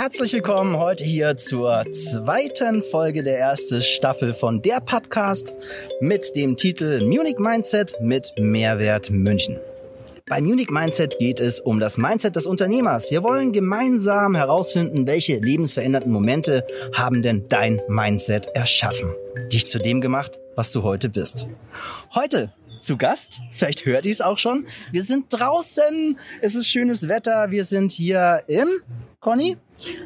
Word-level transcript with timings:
Herzlich 0.00 0.32
willkommen 0.32 0.76
heute 0.76 1.02
hier 1.02 1.36
zur 1.36 1.84
zweiten 1.90 2.84
Folge 2.84 3.24
der 3.24 3.36
ersten 3.40 3.82
Staffel 3.82 4.32
von 4.32 4.62
der 4.62 4.78
Podcast 4.78 5.54
mit 6.00 6.36
dem 6.36 6.56
Titel 6.56 7.04
Munich 7.04 7.40
Mindset 7.40 7.96
mit 8.00 8.32
Mehrwert 8.38 9.10
München. 9.10 9.58
Bei 10.28 10.40
Munich 10.40 10.70
Mindset 10.70 11.18
geht 11.18 11.40
es 11.40 11.58
um 11.58 11.80
das 11.80 11.98
Mindset 11.98 12.36
des 12.36 12.46
Unternehmers. 12.46 13.10
Wir 13.10 13.24
wollen 13.24 13.50
gemeinsam 13.50 14.36
herausfinden, 14.36 15.08
welche 15.08 15.38
lebensverändernden 15.38 16.12
Momente 16.12 16.64
haben 16.94 17.20
denn 17.20 17.48
dein 17.48 17.80
Mindset 17.88 18.46
erschaffen. 18.54 19.12
Dich 19.52 19.66
zu 19.66 19.80
dem 19.80 20.00
gemacht, 20.00 20.38
was 20.54 20.70
du 20.70 20.84
heute 20.84 21.08
bist. 21.08 21.48
Heute 22.14 22.52
zu 22.78 22.96
Gast. 22.96 23.40
Vielleicht 23.50 23.84
hört 23.84 24.06
ihr 24.06 24.12
es 24.12 24.20
auch 24.20 24.38
schon. 24.38 24.68
Wir 24.92 25.02
sind 25.02 25.26
draußen. 25.30 26.16
Es 26.40 26.54
ist 26.54 26.68
schönes 26.68 27.08
Wetter. 27.08 27.50
Wir 27.50 27.64
sind 27.64 27.90
hier 27.90 28.44
im 28.46 28.68
Conny? 29.20 29.56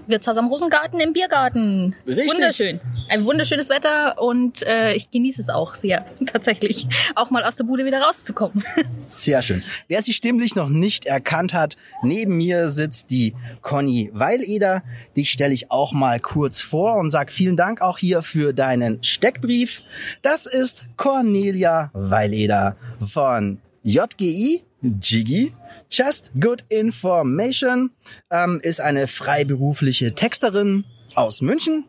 Wirtshaus 0.07 0.39
am 0.39 0.49
Rosengarten 0.49 0.99
im 0.99 1.13
Biergarten. 1.13 1.95
Richtig. 2.07 2.33
Wunderschön. 2.33 2.81
Ein 3.11 3.27
wunderschönes 3.27 3.69
Wetter 3.69 4.21
und 4.23 4.63
äh, 4.67 4.95
ich 4.95 5.11
genieße 5.11 5.43
es 5.43 5.51
auch 5.51 5.75
sehr, 5.75 6.07
tatsächlich. 6.27 6.87
Auch 7.15 7.31
mal 7.31 7.45
aus 7.45 7.57
der 7.57 7.65
Bude 7.65 7.85
wieder 7.85 8.01
rauszukommen. 8.01 8.65
Sehr 9.07 9.43
schön. 9.43 9.63
Wer 9.87 10.01
sie 10.03 10.15
stimmlich 10.15 10.55
noch 10.57 10.71
nicht 10.71 11.05
erkannt 11.05 11.53
hat, 11.53 11.77
neben 12.03 12.39
mir 12.39 12.69
sitzt 12.69 13.11
die 13.11 13.35
Conny 13.61 14.11
Weileder. 14.15 14.83
Dich 15.15 15.31
stelle 15.31 15.53
ich 15.53 15.71
auch 15.71 15.93
mal 15.93 16.19
kurz 16.19 16.63
vor 16.63 16.97
und 16.97 17.11
sag 17.11 17.31
vielen 17.31 17.57
Dank 17.57 17.83
auch 17.83 17.99
hier 17.99 18.23
für 18.23 18.55
deinen 18.55 19.03
Steckbrief. 19.03 19.83
Das 20.23 20.47
ist 20.47 20.87
Cornelia 20.97 21.91
Weileder 21.93 22.77
von 23.01 23.61
JGI, 23.83 24.63
Jiggy, 24.81 25.53
Just 25.93 26.33
Good 26.41 26.65
Information 26.71 27.91
ähm, 28.31 28.61
ist 28.63 28.81
eine 28.81 29.07
freiberufliche 29.07 30.15
Texterin 30.15 30.85
aus 31.15 31.43
München. 31.43 31.85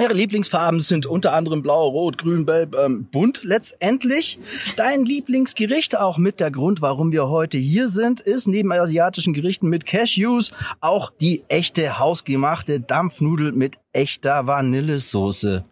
Ihre 0.00 0.14
Lieblingsfarben 0.14 0.80
sind 0.80 1.04
unter 1.04 1.34
anderem 1.34 1.60
blau, 1.60 1.88
rot, 1.88 2.16
grün, 2.16 2.46
gelb, 2.46 2.74
ähm, 2.74 3.06
bunt 3.12 3.44
letztendlich. 3.44 4.38
Dein 4.76 5.04
Lieblingsgericht, 5.04 5.98
auch 5.98 6.16
mit 6.16 6.40
der 6.40 6.50
Grund, 6.50 6.80
warum 6.80 7.12
wir 7.12 7.28
heute 7.28 7.58
hier 7.58 7.86
sind, 7.86 8.20
ist 8.20 8.48
neben 8.48 8.72
asiatischen 8.72 9.34
Gerichten 9.34 9.68
mit 9.68 9.84
Cashews 9.84 10.52
auch 10.80 11.12
die 11.20 11.44
echte 11.48 11.98
hausgemachte 11.98 12.80
Dampfnudel 12.80 13.52
mit 13.52 13.76
echter 13.92 14.46
Vanillesoße. 14.46 15.64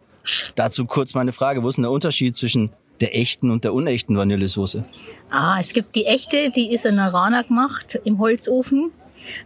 Dazu 0.56 0.84
kurz 0.84 1.14
meine 1.14 1.32
Frage, 1.32 1.62
wo 1.62 1.68
ist 1.68 1.76
denn 1.76 1.84
der 1.84 1.90
Unterschied 1.90 2.36
zwischen 2.36 2.70
der 3.00 3.16
echten 3.16 3.50
und 3.50 3.64
der 3.64 3.74
unechten 3.74 4.16
Vanillesoße? 4.16 4.84
Ah, 5.30 5.58
es 5.60 5.72
gibt 5.72 5.94
die 5.96 6.06
echte, 6.06 6.50
die 6.50 6.72
ist 6.72 6.86
in 6.86 6.98
Arana 6.98 7.42
gemacht, 7.42 7.98
im 8.04 8.18
Holzofen. 8.18 8.90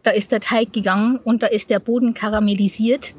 Da 0.02 0.10
ist 0.10 0.30
der 0.30 0.40
Teig 0.40 0.72
gegangen 0.72 1.18
und 1.24 1.42
da 1.42 1.46
ist 1.46 1.70
der 1.70 1.78
Boden 1.78 2.14
karamellisiert. 2.14 3.14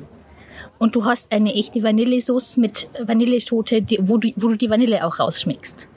Und 0.77 0.95
du 0.95 1.05
hast 1.05 1.31
eine 1.31 1.53
echte 1.53 1.83
Vanillesoße 1.83 2.59
mit 2.59 2.89
Vanilleschote, 2.99 3.85
wo 4.01 4.17
du, 4.17 4.31
wo 4.35 4.49
du 4.49 4.55
die 4.55 4.69
Vanille 4.69 5.05
auch 5.05 5.19
rausschmeckst. 5.19 5.89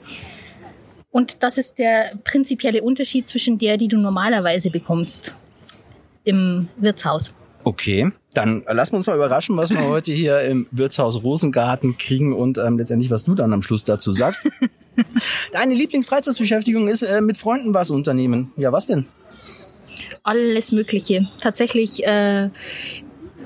Und 1.11 1.43
das 1.43 1.57
ist 1.57 1.79
der 1.79 2.11
prinzipielle 2.23 2.83
Unterschied 2.83 3.27
zwischen 3.27 3.57
der, 3.57 3.77
die 3.77 3.87
du 3.87 3.97
normalerweise 3.97 4.69
bekommst 4.69 5.35
im 6.23 6.67
Wirtshaus. 6.77 7.33
Okay, 7.63 8.11
dann 8.35 8.63
lassen 8.67 8.93
wir 8.93 8.97
uns 8.97 9.07
mal 9.07 9.15
überraschen, 9.15 9.57
was 9.57 9.69
wir 9.71 9.83
heute 9.87 10.11
hier 10.11 10.41
im 10.41 10.67
Wirtshaus 10.71 11.23
Rosengarten 11.23 11.97
kriegen 11.97 12.33
und 12.33 12.57
ähm, 12.57 12.77
letztendlich, 12.77 13.09
was 13.09 13.23
du 13.23 13.35
dann 13.35 13.53
am 13.53 13.61
Schluss 13.61 13.83
dazu 13.83 14.13
sagst. 14.13 14.47
Deine 15.51 15.73
Lieblingsfreizeitbeschäftigung 15.73 16.87
ist 16.87 17.01
äh, 17.01 17.21
mit 17.21 17.37
Freunden 17.37 17.73
was 17.73 17.91
unternehmen. 17.91 18.51
Ja, 18.57 18.71
was 18.71 18.87
denn? 18.87 19.05
Alles 20.23 20.71
Mögliche. 20.71 21.27
Tatsächlich, 21.39 22.05
äh, 22.05 22.49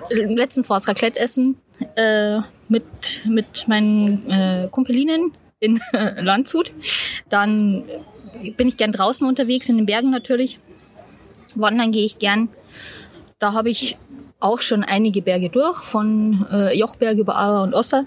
letztens 0.09 0.69
war 0.69 0.77
es 0.77 0.87
Raclette 0.87 1.19
essen 1.19 1.57
äh, 1.95 2.39
mit, 2.67 2.83
mit 3.25 3.67
meinen 3.67 4.29
äh, 4.29 4.67
Kumpelinen 4.71 5.31
in 5.59 5.79
Landshut. 5.91 6.71
Dann 7.29 7.83
bin 8.57 8.67
ich 8.67 8.77
gern 8.77 8.91
draußen 8.91 9.27
unterwegs, 9.27 9.69
in 9.69 9.77
den 9.77 9.85
Bergen 9.85 10.09
natürlich. 10.09 10.59
Wandern 11.55 11.91
gehe 11.91 12.05
ich 12.05 12.19
gern. 12.19 12.49
Da 13.39 13.53
habe 13.53 13.69
ich 13.69 13.97
auch 14.39 14.61
schon 14.61 14.83
einige 14.83 15.21
Berge 15.21 15.49
durch, 15.49 15.77
von 15.79 16.45
äh, 16.51 16.77
Jochberg 16.77 17.17
über 17.17 17.35
Aar 17.35 17.63
und 17.63 17.73
Osser. 17.73 18.05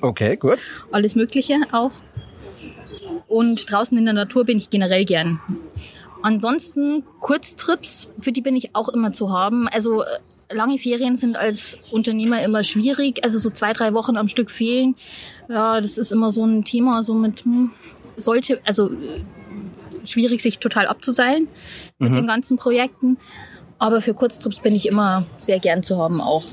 Okay, 0.00 0.36
gut. 0.36 0.58
Alles 0.90 1.14
Mögliche 1.14 1.60
auch. 1.72 1.92
Und 3.28 3.70
draußen 3.70 3.96
in 3.96 4.04
der 4.04 4.14
Natur 4.14 4.44
bin 4.44 4.58
ich 4.58 4.70
generell 4.70 5.04
gern. 5.04 5.40
Ansonsten 6.22 7.04
Kurztrips, 7.20 8.12
für 8.20 8.32
die 8.32 8.40
bin 8.40 8.56
ich 8.56 8.74
auch 8.74 8.88
immer 8.88 9.12
zu 9.12 9.30
haben. 9.30 9.68
Also 9.68 10.02
äh, 10.02 10.06
lange 10.50 10.78
Ferien 10.78 11.16
sind 11.16 11.36
als 11.36 11.78
Unternehmer 11.90 12.42
immer 12.42 12.64
schwierig. 12.64 13.22
Also 13.22 13.38
so 13.38 13.50
zwei, 13.50 13.72
drei 13.72 13.94
Wochen 13.94 14.16
am 14.16 14.28
Stück 14.28 14.50
fehlen. 14.50 14.96
Ja, 15.48 15.80
das 15.80 15.98
ist 15.98 16.12
immer 16.12 16.32
so 16.32 16.44
ein 16.44 16.64
Thema, 16.64 17.02
so 17.02 17.14
mit, 17.14 17.40
hm, 17.44 17.70
sollte, 18.16 18.60
also 18.64 18.90
schwierig, 20.04 20.42
sich 20.42 20.58
total 20.58 20.86
abzuseilen 20.86 21.48
mit 21.98 22.10
Mhm. 22.12 22.14
den 22.16 22.26
ganzen 22.26 22.56
Projekten. 22.56 23.18
Aber 23.78 24.00
für 24.00 24.14
Kurztrips 24.14 24.60
bin 24.60 24.74
ich 24.74 24.86
immer 24.88 25.26
sehr 25.38 25.58
gern 25.58 25.82
zu 25.82 25.98
haben 25.98 26.20
auch. 26.20 26.44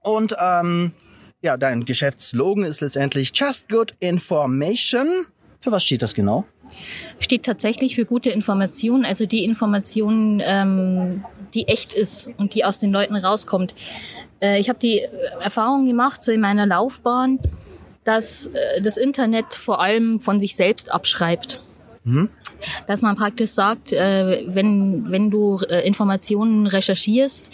Und 0.00 0.36
ähm, 0.38 0.92
ja, 1.42 1.56
dein 1.56 1.86
Geschäftsslogan 1.86 2.64
ist 2.64 2.80
letztendlich 2.80 3.32
Just 3.34 3.68
Good 3.68 3.94
Information. 4.00 5.26
Für 5.60 5.70
was 5.72 5.84
steht 5.84 6.02
das 6.02 6.14
genau? 6.14 6.44
steht 7.18 7.44
tatsächlich 7.44 7.94
für 7.94 8.04
gute 8.04 8.30
Information, 8.30 9.04
also 9.04 9.26
die 9.26 9.44
Information, 9.44 10.42
ähm, 10.44 11.24
die 11.54 11.68
echt 11.68 11.92
ist 11.92 12.30
und 12.36 12.54
die 12.54 12.64
aus 12.64 12.78
den 12.78 12.92
Leuten 12.92 13.16
rauskommt. 13.16 13.74
Äh, 14.40 14.60
ich 14.60 14.68
habe 14.68 14.78
die 14.78 15.02
Erfahrung 15.40 15.86
gemacht 15.86 16.22
so 16.22 16.32
in 16.32 16.40
meiner 16.40 16.66
Laufbahn, 16.66 17.38
dass 18.04 18.46
äh, 18.46 18.80
das 18.82 18.96
Internet 18.96 19.54
vor 19.54 19.80
allem 19.80 20.20
von 20.20 20.40
sich 20.40 20.56
selbst 20.56 20.92
abschreibt. 20.92 21.62
Dass 22.86 23.02
man 23.02 23.16
praktisch 23.16 23.50
sagt, 23.50 23.92
äh, 23.92 24.44
wenn, 24.46 25.10
wenn 25.10 25.30
du 25.30 25.58
äh, 25.68 25.86
Informationen 25.86 26.66
recherchierst, 26.66 27.50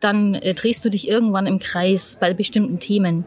dann 0.00 0.34
drehst 0.34 0.84
du 0.84 0.90
dich 0.90 1.08
irgendwann 1.08 1.46
im 1.46 1.58
Kreis 1.58 2.16
bei 2.20 2.32
bestimmten 2.32 2.78
Themen. 2.78 3.24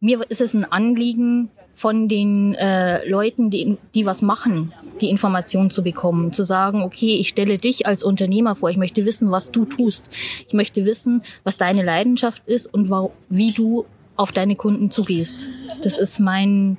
Mir 0.00 0.20
ist 0.28 0.42
es 0.42 0.52
ein 0.52 0.70
Anliegen, 0.70 1.50
von 1.74 2.08
den 2.08 2.54
äh, 2.54 3.06
Leuten, 3.06 3.50
die, 3.50 3.76
die 3.94 4.06
was 4.06 4.22
machen, 4.22 4.72
die 5.00 5.10
Information 5.10 5.70
zu 5.70 5.82
bekommen, 5.82 6.32
zu 6.32 6.44
sagen, 6.44 6.82
okay, 6.82 7.16
ich 7.16 7.28
stelle 7.28 7.58
dich 7.58 7.86
als 7.86 8.04
Unternehmer 8.04 8.54
vor, 8.54 8.70
ich 8.70 8.76
möchte 8.76 9.04
wissen, 9.04 9.30
was 9.32 9.50
du 9.50 9.64
tust. 9.64 10.10
Ich 10.46 10.54
möchte 10.54 10.84
wissen, 10.84 11.22
was 11.42 11.56
deine 11.56 11.82
Leidenschaft 11.82 12.42
ist 12.46 12.72
und 12.72 12.90
wie 13.28 13.52
du 13.52 13.86
auf 14.16 14.32
deine 14.32 14.56
Kunden 14.56 14.90
zugehst. 14.90 15.48
Das 15.82 15.98
ist 15.98 16.18
mein, 16.20 16.78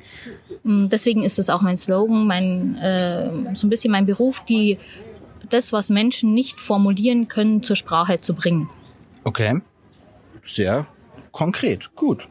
mh, 0.64 0.88
deswegen 0.88 1.24
ist 1.24 1.40
es 1.40 1.50
auch 1.50 1.62
mein 1.62 1.78
Slogan, 1.78 2.26
mein, 2.26 2.76
äh, 2.78 3.30
so 3.56 3.68
ein 3.68 3.70
bisschen 3.70 3.92
mein 3.92 4.06
Beruf, 4.06 4.44
die, 4.46 4.78
das, 5.50 5.74
was 5.74 5.90
Menschen 5.90 6.34
nicht 6.34 6.60
formulieren 6.60 7.28
können, 7.28 7.64
zur 7.64 7.76
Sprache 7.76 8.22
zu 8.22 8.34
bringen. 8.34 8.70
Okay. 9.24 9.62
Sehr 10.42 10.88
konkret. 11.32 11.94
Gut. 11.96 12.28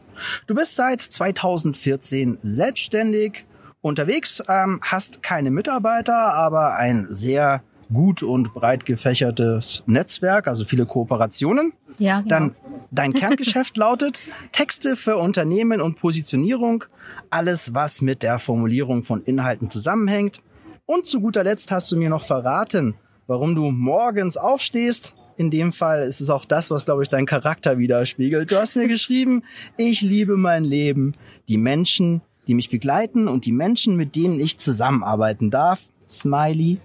Du 0.47 0.55
bist 0.55 0.75
seit 0.75 1.01
2014 1.01 2.39
selbstständig 2.41 3.45
unterwegs, 3.81 4.41
ähm, 4.47 4.79
hast 4.81 5.21
keine 5.21 5.51
Mitarbeiter, 5.51 6.33
aber 6.33 6.75
ein 6.75 7.05
sehr 7.09 7.61
gut 7.91 8.23
und 8.23 8.53
breit 8.53 8.85
gefächertes 8.85 9.83
Netzwerk, 9.85 10.47
also 10.47 10.65
viele 10.65 10.85
Kooperationen. 10.85 11.73
Ja, 11.97 12.21
genau. 12.21 12.29
Dann 12.29 12.55
dein 12.91 13.13
Kerngeschäft 13.13 13.77
lautet 13.77 14.23
Texte 14.51 14.95
für 14.95 15.17
Unternehmen 15.17 15.81
und 15.81 15.99
Positionierung, 15.99 16.85
alles 17.29 17.73
was 17.73 18.01
mit 18.01 18.23
der 18.23 18.39
Formulierung 18.39 19.03
von 19.03 19.23
Inhalten 19.23 19.69
zusammenhängt. 19.69 20.39
Und 20.85 21.07
zu 21.07 21.19
guter 21.19 21.43
Letzt 21.43 21.71
hast 21.71 21.91
du 21.91 21.97
mir 21.97 22.09
noch 22.09 22.23
verraten, 22.23 22.95
warum 23.27 23.55
du 23.55 23.71
morgens 23.71 24.37
aufstehst. 24.37 25.15
In 25.37 25.51
dem 25.51 25.73
Fall 25.73 26.03
ist 26.03 26.21
es 26.21 26.29
auch 26.29 26.45
das, 26.45 26.71
was, 26.71 26.85
glaube 26.85 27.03
ich, 27.03 27.09
dein 27.09 27.25
Charakter 27.25 27.77
widerspiegelt. 27.77 28.51
Du 28.51 28.57
hast 28.57 28.75
mir 28.75 28.87
geschrieben, 28.89 29.43
ich 29.77 30.01
liebe 30.01 30.37
mein 30.37 30.63
Leben, 30.63 31.13
die 31.49 31.57
Menschen, 31.57 32.21
die 32.47 32.53
mich 32.53 32.69
begleiten 32.69 33.27
und 33.27 33.45
die 33.45 33.51
Menschen, 33.51 33.95
mit 33.95 34.15
denen 34.15 34.39
ich 34.39 34.57
zusammenarbeiten 34.57 35.49
darf. 35.49 35.81
Smiley. 36.07 36.79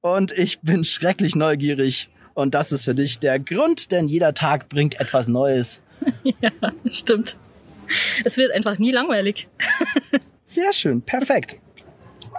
Und 0.00 0.32
ich 0.32 0.60
bin 0.60 0.84
schrecklich 0.84 1.36
neugierig 1.36 2.10
Und 2.34 2.54
das 2.54 2.72
ist 2.72 2.84
für 2.84 2.94
dich 2.94 3.18
der 3.18 3.38
Grund, 3.38 3.92
denn 3.92 4.08
jeder 4.08 4.34
Tag 4.34 4.68
bringt 4.68 5.00
etwas 5.00 5.28
Neues. 5.28 5.82
ja, 6.40 6.50
stimmt. 6.88 7.38
Es 8.24 8.36
wird 8.36 8.52
einfach 8.52 8.78
nie 8.78 8.92
langweilig. 8.92 9.48
Sehr 10.44 10.72
schön, 10.72 11.02
perfekt. 11.02 11.58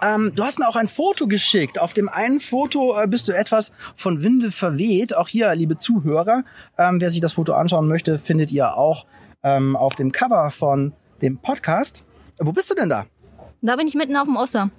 Ähm, 0.01 0.33
du 0.35 0.43
hast 0.43 0.59
mir 0.59 0.67
auch 0.67 0.75
ein 0.75 0.87
Foto 0.87 1.27
geschickt. 1.27 1.79
Auf 1.79 1.93
dem 1.93 2.09
einen 2.09 2.39
Foto 2.39 2.99
äh, 2.99 3.07
bist 3.07 3.27
du 3.27 3.31
etwas 3.31 3.71
von 3.95 4.23
Winde 4.23 4.51
verweht. 4.51 5.15
Auch 5.15 5.27
hier, 5.27 5.53
liebe 5.55 5.77
Zuhörer, 5.77 6.43
ähm, 6.77 7.01
wer 7.01 7.09
sich 7.09 7.21
das 7.21 7.33
Foto 7.33 7.53
anschauen 7.53 7.87
möchte, 7.87 8.19
findet 8.19 8.51
ihr 8.51 8.77
auch 8.77 9.05
ähm, 9.43 9.75
auf 9.75 9.95
dem 9.95 10.11
Cover 10.11 10.51
von 10.51 10.93
dem 11.21 11.39
Podcast. 11.39 12.05
Wo 12.39 12.51
bist 12.51 12.69
du 12.69 12.75
denn 12.75 12.89
da? 12.89 13.05
Da 13.61 13.75
bin 13.75 13.87
ich 13.87 13.95
mitten 13.95 14.15
auf 14.15 14.25
dem 14.25 14.37
Osser. 14.37 14.69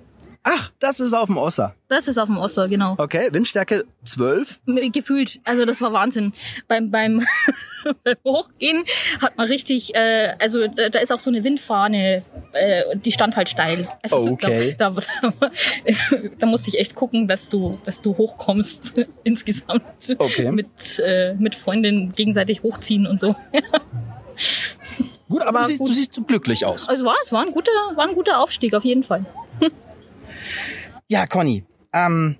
Ach, 0.50 0.70
das 0.78 0.98
ist 1.00 1.12
auf 1.12 1.26
dem 1.26 1.36
Osser. 1.36 1.74
Das 1.88 2.08
ist 2.08 2.16
auf 2.16 2.26
dem 2.26 2.38
Osser, 2.38 2.68
genau. 2.68 2.94
Okay, 2.96 3.28
Windstärke 3.32 3.84
12. 4.04 4.60
Gefühlt. 4.92 5.40
Also 5.44 5.66
das 5.66 5.82
war 5.82 5.92
Wahnsinn. 5.92 6.32
Beim, 6.66 6.90
beim, 6.90 7.26
beim 8.04 8.16
Hochgehen 8.24 8.82
hat 9.20 9.36
man 9.36 9.46
richtig, 9.48 9.94
äh, 9.94 10.34
also 10.38 10.66
da, 10.66 10.88
da 10.88 11.00
ist 11.00 11.12
auch 11.12 11.18
so 11.18 11.28
eine 11.28 11.44
Windfahne, 11.44 12.22
äh, 12.52 12.96
die 12.96 13.12
stand 13.12 13.36
halt 13.36 13.50
steil. 13.50 13.88
Also 14.02 14.20
okay. 14.22 14.74
Da, 14.78 14.88
da, 14.90 15.00
da, 15.40 15.50
da 16.38 16.46
musste 16.46 16.70
ich 16.70 16.78
echt 16.78 16.94
gucken, 16.94 17.28
dass 17.28 17.50
du, 17.50 17.78
dass 17.84 18.00
du 18.00 18.16
hochkommst 18.16 19.06
insgesamt. 19.24 19.82
Okay. 20.16 20.50
Mit, 20.50 20.98
äh, 21.04 21.34
mit 21.34 21.56
Freundinnen 21.56 22.14
gegenseitig 22.14 22.62
hochziehen 22.62 23.06
und 23.06 23.20
so. 23.20 23.36
Gut, 25.28 25.42
aber, 25.42 25.48
aber 25.48 25.60
du, 25.60 25.66
siehst, 25.66 25.80
gut. 25.80 25.90
du 25.90 25.92
siehst 25.92 26.20
glücklich 26.26 26.64
aus. 26.64 26.88
Also 26.88 27.04
war 27.04 27.16
es 27.22 27.32
war 27.32 27.42
ein 27.42 27.52
guter, 27.52 27.70
war 27.96 28.08
ein 28.08 28.14
guter 28.14 28.40
Aufstieg 28.40 28.72
auf 28.72 28.84
jeden 28.84 29.02
Fall. 29.02 29.26
Ja, 31.10 31.26
Conny. 31.26 31.64
Ähm, 31.94 32.36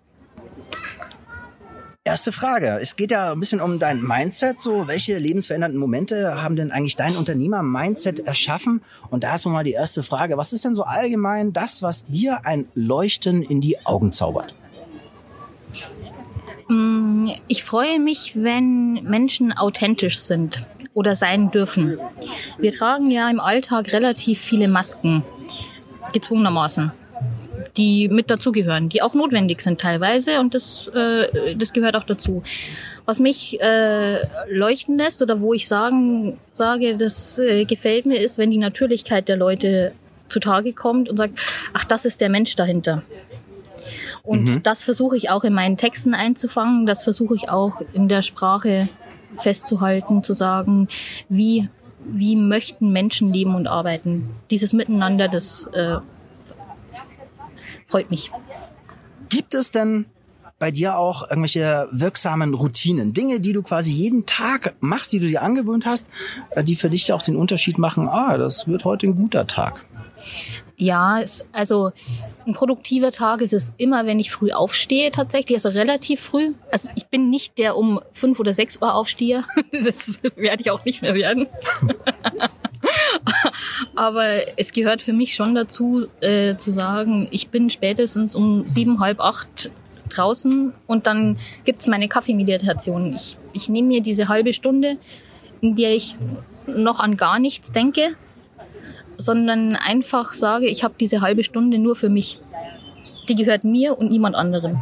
erste 2.04 2.32
Frage. 2.32 2.78
Es 2.82 2.96
geht 2.96 3.10
ja 3.10 3.32
ein 3.32 3.40
bisschen 3.40 3.62
um 3.62 3.78
dein 3.78 4.02
Mindset. 4.02 4.60
So, 4.60 4.86
welche 4.86 5.16
lebensverändernden 5.16 5.80
Momente 5.80 6.42
haben 6.42 6.54
denn 6.54 6.70
eigentlich 6.70 6.94
dein 6.94 7.16
Unternehmer-Mindset 7.16 8.20
erschaffen? 8.20 8.82
Und 9.08 9.24
da 9.24 9.34
ist 9.36 9.46
nochmal 9.46 9.64
die 9.64 9.72
erste 9.72 10.02
Frage. 10.02 10.36
Was 10.36 10.52
ist 10.52 10.66
denn 10.66 10.74
so 10.74 10.82
allgemein 10.82 11.54
das, 11.54 11.82
was 11.82 12.04
dir 12.04 12.44
ein 12.44 12.66
Leuchten 12.74 13.42
in 13.42 13.62
die 13.62 13.86
Augen 13.86 14.12
zaubert? 14.12 14.54
Mm, 16.68 17.30
ich 17.46 17.64
freue 17.64 17.98
mich, 17.98 18.34
wenn 18.36 19.02
Menschen 19.02 19.56
authentisch 19.56 20.18
sind 20.18 20.66
oder 20.92 21.16
sein 21.16 21.50
dürfen. 21.50 21.98
Wir 22.58 22.72
tragen 22.72 23.10
ja 23.10 23.30
im 23.30 23.40
Alltag 23.40 23.94
relativ 23.94 24.38
viele 24.40 24.68
Masken, 24.68 25.22
gezwungenermaßen 26.12 26.92
die 27.76 28.08
mit 28.08 28.30
dazugehören, 28.30 28.88
die 28.88 29.02
auch 29.02 29.14
notwendig 29.14 29.60
sind 29.60 29.80
teilweise 29.80 30.40
und 30.40 30.54
das, 30.54 30.88
äh, 30.88 31.56
das 31.56 31.72
gehört 31.72 31.96
auch 31.96 32.04
dazu. 32.04 32.42
Was 33.04 33.20
mich 33.20 33.60
äh, 33.60 34.18
leuchten 34.50 34.98
lässt 34.98 35.22
oder 35.22 35.40
wo 35.40 35.54
ich 35.54 35.68
sagen, 35.68 36.38
sage, 36.50 36.96
das 36.96 37.38
äh, 37.38 37.64
gefällt 37.64 38.06
mir, 38.06 38.20
ist, 38.20 38.38
wenn 38.38 38.50
die 38.50 38.58
Natürlichkeit 38.58 39.28
der 39.28 39.36
Leute 39.36 39.92
zutage 40.28 40.72
kommt 40.72 41.08
und 41.08 41.16
sagt, 41.16 41.40
ach, 41.72 41.84
das 41.84 42.04
ist 42.04 42.20
der 42.20 42.28
Mensch 42.28 42.54
dahinter. 42.56 43.02
Und 44.22 44.44
mhm. 44.44 44.62
das 44.62 44.84
versuche 44.84 45.16
ich 45.16 45.30
auch 45.30 45.42
in 45.44 45.54
meinen 45.54 45.78
Texten 45.78 46.12
einzufangen, 46.12 46.84
das 46.84 47.02
versuche 47.02 47.34
ich 47.34 47.48
auch 47.48 47.80
in 47.94 48.08
der 48.08 48.20
Sprache 48.20 48.88
festzuhalten, 49.38 50.22
zu 50.22 50.34
sagen, 50.34 50.88
wie, 51.30 51.68
wie 52.04 52.36
möchten 52.36 52.92
Menschen 52.92 53.32
leben 53.32 53.54
und 53.54 53.66
arbeiten. 53.66 54.28
Dieses 54.50 54.74
Miteinander, 54.74 55.28
das 55.28 55.66
äh, 55.68 55.96
freut 57.88 58.10
mich. 58.10 58.30
Gibt 59.28 59.54
es 59.54 59.72
denn 59.72 60.06
bei 60.58 60.70
dir 60.70 60.96
auch 60.96 61.28
irgendwelche 61.28 61.88
wirksamen 61.92 62.54
Routinen, 62.54 63.12
Dinge, 63.12 63.40
die 63.40 63.52
du 63.52 63.62
quasi 63.62 63.92
jeden 63.92 64.26
Tag 64.26 64.74
machst, 64.80 65.12
die 65.12 65.20
du 65.20 65.26
dir 65.26 65.42
angewöhnt 65.42 65.86
hast, 65.86 66.08
äh, 66.50 66.64
die 66.64 66.76
für 66.76 66.90
dich 66.90 67.12
auch 67.12 67.22
den 67.22 67.36
Unterschied 67.36 67.78
machen, 67.78 68.08
ah, 68.08 68.36
das 68.36 68.66
wird 68.66 68.84
heute 68.84 69.06
ein 69.06 69.14
guter 69.14 69.46
Tag? 69.46 69.84
Ja, 70.76 71.20
es, 71.20 71.46
also 71.52 71.90
ein 72.46 72.54
produktiver 72.54 73.10
Tag 73.10 73.40
ist 73.40 73.52
es 73.52 73.74
immer, 73.78 74.06
wenn 74.06 74.20
ich 74.20 74.30
früh 74.30 74.52
aufstehe 74.52 75.10
tatsächlich, 75.10 75.56
also 75.58 75.70
relativ 75.70 76.20
früh. 76.20 76.54
Also 76.70 76.90
ich 76.94 77.06
bin 77.06 77.30
nicht 77.30 77.58
der 77.58 77.76
um 77.76 78.00
fünf 78.12 78.38
oder 78.38 78.54
sechs 78.54 78.76
Uhr 78.80 78.94
aufsteher. 78.94 79.44
Das 79.84 80.22
werde 80.36 80.62
ich 80.62 80.70
auch 80.70 80.84
nicht 80.84 81.02
mehr 81.02 81.14
werden. 81.14 81.46
Aber 83.94 84.58
es 84.58 84.72
gehört 84.72 85.02
für 85.02 85.12
mich 85.12 85.34
schon 85.34 85.54
dazu, 85.54 86.06
äh, 86.20 86.56
zu 86.56 86.70
sagen, 86.70 87.28
ich 87.30 87.48
bin 87.48 87.70
spätestens 87.70 88.34
um 88.34 88.66
sieben, 88.66 89.00
halb 89.00 89.20
acht 89.20 89.70
draußen 90.08 90.72
und 90.86 91.06
dann 91.06 91.36
gibt's 91.64 91.86
meine 91.86 92.08
Kaffeemeditation. 92.08 93.12
Ich, 93.12 93.36
ich 93.52 93.68
nehme 93.68 93.88
mir 93.88 94.02
diese 94.02 94.28
halbe 94.28 94.52
Stunde, 94.52 94.96
in 95.60 95.76
der 95.76 95.94
ich 95.94 96.16
noch 96.66 97.00
an 97.00 97.16
gar 97.16 97.38
nichts 97.38 97.72
denke, 97.72 98.14
sondern 99.16 99.76
einfach 99.76 100.32
sage, 100.32 100.66
ich 100.66 100.84
habe 100.84 100.94
diese 100.98 101.20
halbe 101.20 101.42
Stunde 101.42 101.78
nur 101.78 101.96
für 101.96 102.08
mich. 102.08 102.38
Die 103.28 103.34
gehört 103.34 103.64
mir 103.64 103.98
und 103.98 104.10
niemand 104.10 104.36
anderem. 104.36 104.80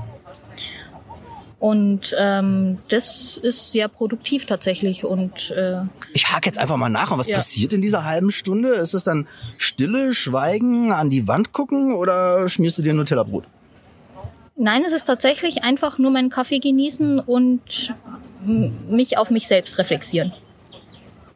Und 1.58 2.14
ähm, 2.18 2.78
das 2.88 3.38
ist 3.38 3.72
sehr 3.72 3.88
produktiv 3.88 4.44
tatsächlich. 4.44 5.04
Und 5.04 5.50
äh, 5.52 5.80
ich 6.12 6.30
hake 6.30 6.46
jetzt 6.46 6.58
einfach 6.58 6.76
mal 6.76 6.90
nach. 6.90 7.10
Und 7.10 7.18
was 7.18 7.26
ja. 7.26 7.36
passiert 7.36 7.72
in 7.72 7.80
dieser 7.80 8.04
halben 8.04 8.30
Stunde? 8.30 8.74
Ist 8.74 8.92
es 8.92 9.04
dann 9.04 9.26
Stille, 9.56 10.12
Schweigen, 10.14 10.92
an 10.92 11.08
die 11.08 11.26
Wand 11.28 11.52
gucken 11.52 11.94
oder 11.94 12.48
schmierst 12.48 12.76
du 12.78 12.82
dir 12.82 12.92
ein 12.92 12.96
Nutella-Brot? 12.96 13.44
Nein, 14.56 14.84
es 14.86 14.92
ist 14.92 15.04
tatsächlich 15.04 15.64
einfach 15.64 15.98
nur 15.98 16.10
meinen 16.10 16.30
Kaffee 16.30 16.58
genießen 16.58 17.20
und 17.20 17.94
mich 18.44 19.18
auf 19.18 19.30
mich 19.30 19.48
selbst 19.48 19.78
reflexieren. 19.78 20.32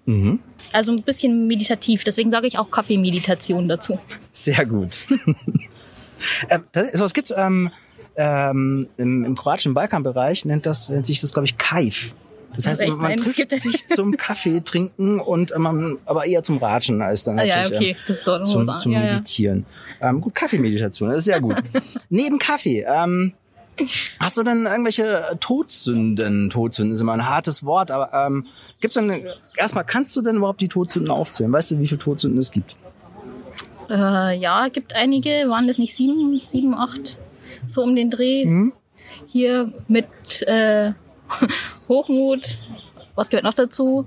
Mhm. 0.07 0.41
Also 0.73 0.93
ein 0.93 1.03
bisschen 1.03 1.47
meditativ. 1.47 2.05
Deswegen 2.05 2.31
sage 2.31 2.47
ich 2.47 2.59
auch 2.59 2.71
Kaffeemeditation 2.71 3.69
dazu. 3.69 3.99
Sehr 4.33 4.65
gut. 4.67 4.99
ähm, 6.51 6.65
das, 6.73 7.01
was 7.01 7.15
gibt's 7.15 7.33
ähm, 7.37 7.71
ähm, 8.17 8.89
im, 8.97 9.25
im 9.25 9.35
kroatischen 9.35 9.75
Balkanbereich 9.75 10.45
nennt 10.45 10.67
das 10.67 10.91
nennt 10.91 11.07
sich 11.07 11.21
das 11.21 11.33
glaube 11.33 11.47
ich 11.47 11.57
Kaif. 11.57 12.15
Das 12.55 12.67
heißt, 12.67 12.89
man 12.89 12.99
Nein, 12.99 13.17
trifft 13.19 13.61
sich 13.61 13.87
zum 13.87 14.17
Kaffee 14.17 14.61
trinken 14.61 15.21
und 15.21 15.57
man, 15.57 15.99
aber 16.05 16.27
eher 16.27 16.43
zum 16.43 16.59
Ratschen 16.59 17.01
als 17.01 17.25
dann 17.25 17.37
natürlich 17.37 17.55
ah, 17.55 17.69
ja, 17.71 17.77
okay. 17.77 17.97
das 18.07 18.19
ist 18.19 18.27
doch 18.27 18.45
zum, 18.45 18.65
zum 18.79 18.93
ja, 18.93 19.01
Meditieren. 19.01 19.67
Ja. 20.01 20.11
Ähm, 20.11 20.21
gut, 20.21 20.35
Kaffeemeditation, 20.35 21.11
das 21.11 21.19
ist 21.19 21.25
sehr 21.27 21.41
gut. 21.41 21.57
Neben 22.09 22.39
Kaffee, 22.39 22.85
ähm, 22.89 23.35
hast 24.19 24.37
du 24.37 24.43
denn 24.43 24.67
irgendwelche 24.67 25.37
Todsünden? 25.39 26.51
Todsünden 26.51 26.93
ist 26.93 27.01
immer 27.01 27.13
ein 27.13 27.29
hartes 27.29 27.65
Wort, 27.65 27.91
aber 27.91 28.13
ähm, 28.13 28.47
gibt's 28.81 28.95
denn 28.95 29.27
erstmal 29.57 29.85
kannst 29.85 30.17
du 30.17 30.23
denn 30.23 30.37
überhaupt 30.37 30.61
die 30.61 30.69
Todsünden 30.69 31.11
aufzählen? 31.11 31.53
Weißt 31.53 31.71
du, 31.71 31.79
wie 31.79 31.87
viele 31.87 32.01
Todsünden 32.01 32.41
es 32.41 32.51
gibt? 32.51 32.77
Äh, 33.89 34.37
ja, 34.39 34.69
gibt 34.69 34.95
einige. 34.95 35.31
Waren 35.49 35.67
das 35.67 35.79
nicht 35.79 35.95
sieben, 35.95 36.41
sieben, 36.41 36.75
acht? 36.75 37.17
So 37.67 37.83
um 37.83 37.95
den 37.95 38.11
Dreh. 38.11 38.45
Mhm. 38.45 38.73
Hier 39.27 39.73
mit 39.89 40.07
äh, 40.43 40.93
Hochmut, 41.89 42.59
was 43.15 43.31
gehört 43.31 43.45
noch 43.45 43.55
dazu? 43.55 44.07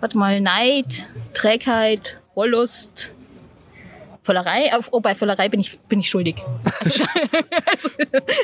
Warte 0.00 0.16
mal, 0.16 0.40
Neid, 0.40 1.08
Trägheit, 1.34 2.18
Wollust, 2.34 3.14
Völlerei. 4.24 4.70
Oh, 4.90 5.00
bei 5.00 5.14
Völlerei 5.14 5.50
bin 5.50 5.60
ich, 5.60 5.78
bin 5.80 6.00
ich 6.00 6.08
schuldig. 6.08 6.36
Also, 6.80 7.04
also, 7.66 7.90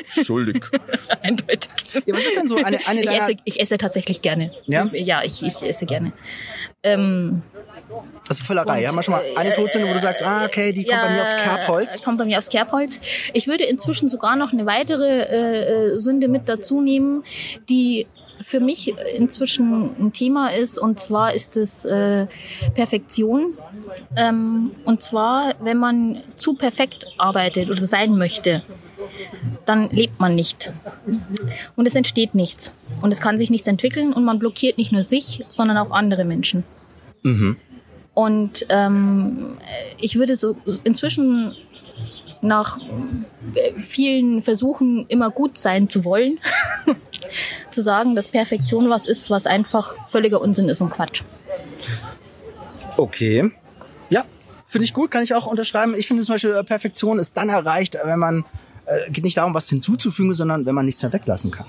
schuldig. 0.23 0.63
Eindeutig. 1.23 1.71
Ja, 2.05 2.13
was 2.13 2.23
ist 2.23 2.37
denn 2.37 2.47
so 2.47 2.57
eine, 2.57 2.85
eine 2.85 3.01
ich, 3.01 3.09
esse, 3.09 3.35
ich 3.45 3.59
esse 3.59 3.77
tatsächlich 3.79 4.21
gerne. 4.21 4.51
Ja? 4.67 4.87
Ja, 4.93 5.23
ich, 5.23 5.41
ich 5.41 5.59
esse 5.63 5.87
gerne. 5.87 6.13
Ähm, 6.83 7.41
also 8.27 8.43
Füllerei. 8.45 8.85
Haben 8.85 8.95
wir 8.95 9.03
schon 9.03 9.13
mal 9.13 9.23
eine 9.35 9.53
Todsünde, 9.53 9.87
wo 9.87 9.93
du 9.93 9.99
sagst, 9.99 10.23
ah, 10.23 10.45
okay, 10.45 10.71
die 10.71 10.83
kommt 10.83 11.01
ja, 11.01 11.05
bei 11.05 11.13
mir 11.13 11.23
aus 11.23 11.35
Kerbholz? 11.35 12.01
Kommt 12.01 12.17
bei 12.17 12.25
mir 12.25 12.37
aus 12.37 12.49
Kerbholz. 12.49 12.99
Ich 13.33 13.47
würde 13.47 13.65
inzwischen 13.65 14.09
sogar 14.09 14.35
noch 14.35 14.53
eine 14.53 14.65
weitere 14.65 15.23
äh, 15.23 15.93
äh, 15.93 15.95
Sünde 15.97 16.27
mit 16.27 16.47
dazu 16.47 16.81
nehmen, 16.81 17.23
die 17.69 18.07
für 18.41 18.59
mich 18.59 18.93
inzwischen 19.17 19.91
ein 19.99 20.13
Thema 20.13 20.49
ist, 20.49 20.79
und 20.79 20.99
zwar 20.99 21.33
ist 21.33 21.57
es 21.57 21.85
äh, 21.85 22.27
Perfektion. 22.73 23.53
Ähm, 24.15 24.71
und 24.85 25.01
zwar, 25.01 25.55
wenn 25.61 25.77
man 25.77 26.21
zu 26.37 26.55
perfekt 26.55 27.05
arbeitet 27.17 27.69
oder 27.69 27.85
sein 27.85 28.17
möchte, 28.17 28.63
dann 29.65 29.89
lebt 29.89 30.19
man 30.19 30.35
nicht. 30.35 30.73
Und 31.75 31.85
es 31.85 31.95
entsteht 31.95 32.33
nichts. 32.33 32.73
Und 33.01 33.11
es 33.11 33.21
kann 33.21 33.37
sich 33.37 33.49
nichts 33.49 33.67
entwickeln 33.67 34.13
und 34.13 34.23
man 34.23 34.39
blockiert 34.39 34.77
nicht 34.77 34.91
nur 34.91 35.03
sich, 35.03 35.43
sondern 35.49 35.77
auch 35.77 35.91
andere 35.91 36.25
Menschen. 36.25 36.63
Mhm. 37.23 37.57
Und 38.13 38.65
ähm, 38.69 39.57
ich 39.99 40.17
würde 40.17 40.35
so 40.35 40.57
inzwischen 40.83 41.55
nach 42.41 42.79
vielen 43.79 44.41
Versuchen 44.41 45.05
immer 45.07 45.29
gut 45.29 45.57
sein 45.57 45.89
zu 45.89 46.03
wollen, 46.03 46.39
zu 47.71 47.81
sagen, 47.81 48.15
dass 48.15 48.27
Perfektion 48.27 48.89
was 48.89 49.05
ist, 49.05 49.29
was 49.29 49.45
einfach 49.45 49.95
völliger 50.09 50.41
Unsinn 50.41 50.67
ist 50.67 50.81
und 50.81 50.89
Quatsch. 50.89 51.21
Okay. 52.97 53.51
Ja, 54.09 54.25
finde 54.67 54.85
ich 54.85 54.93
gut, 54.93 55.11
kann 55.11 55.23
ich 55.23 55.33
auch 55.33 55.45
unterschreiben. 55.45 55.95
Ich 55.95 56.07
finde 56.07 56.23
zum 56.23 56.35
Beispiel, 56.35 56.51
äh, 56.51 56.63
Perfektion 56.63 57.19
ist 57.19 57.37
dann 57.37 57.49
erreicht, 57.49 57.97
wenn 58.03 58.19
man, 58.19 58.45
äh, 58.85 59.09
geht 59.11 59.23
nicht 59.23 59.37
darum, 59.37 59.53
was 59.53 59.69
hinzuzufügen, 59.69 60.33
sondern 60.33 60.65
wenn 60.65 60.75
man 60.75 60.85
nichts 60.85 61.01
mehr 61.01 61.13
weglassen 61.13 61.51
kann. 61.51 61.67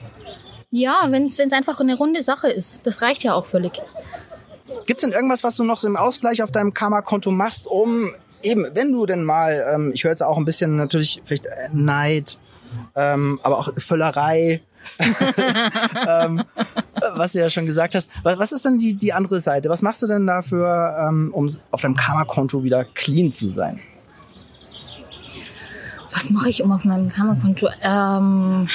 Ja, 0.70 1.06
wenn 1.10 1.26
es 1.26 1.38
einfach 1.52 1.80
eine 1.80 1.96
runde 1.96 2.22
Sache 2.22 2.48
ist. 2.48 2.86
Das 2.86 3.02
reicht 3.02 3.22
ja 3.22 3.34
auch 3.34 3.44
völlig. 3.44 3.72
Gibt's 4.86 5.02
denn 5.02 5.12
irgendwas, 5.12 5.44
was 5.44 5.56
du 5.56 5.64
noch 5.64 5.78
so 5.78 5.88
im 5.88 5.96
Ausgleich 5.96 6.42
auf 6.42 6.52
deinem 6.52 6.74
Karma-Konto 6.74 7.30
machst, 7.30 7.66
um 7.66 8.10
eben, 8.42 8.66
wenn 8.74 8.92
du 8.92 9.06
denn 9.06 9.24
mal, 9.24 9.72
ähm, 9.72 9.92
ich 9.94 10.04
höre 10.04 10.10
jetzt 10.10 10.22
auch 10.22 10.36
ein 10.36 10.44
bisschen 10.44 10.76
natürlich 10.76 11.22
vielleicht 11.24 11.46
äh, 11.46 11.68
Neid, 11.72 12.38
ähm, 12.94 13.40
aber 13.42 13.58
auch 13.58 13.72
Völlerei, 13.76 14.62
ähm, 16.08 16.44
was 17.14 17.32
du 17.32 17.38
ja 17.38 17.50
schon 17.50 17.66
gesagt 17.66 17.94
hast. 17.94 18.10
Was, 18.22 18.38
was 18.38 18.52
ist 18.52 18.64
denn 18.64 18.78
die, 18.78 18.94
die 18.94 19.12
andere 19.12 19.40
Seite? 19.40 19.68
Was 19.68 19.82
machst 19.82 20.02
du 20.02 20.06
denn 20.06 20.26
dafür, 20.26 21.06
ähm, 21.08 21.30
um 21.32 21.56
auf 21.70 21.80
deinem 21.80 21.96
Karma-Konto 21.96 22.64
wieder 22.64 22.84
clean 22.84 23.32
zu 23.32 23.46
sein? 23.46 23.80
Was 26.12 26.30
mache 26.30 26.50
ich 26.50 26.62
um 26.62 26.72
auf 26.72 26.84
meinem 26.84 27.08
Karma-Konto? 27.08 27.68
Ähm, 27.82 28.68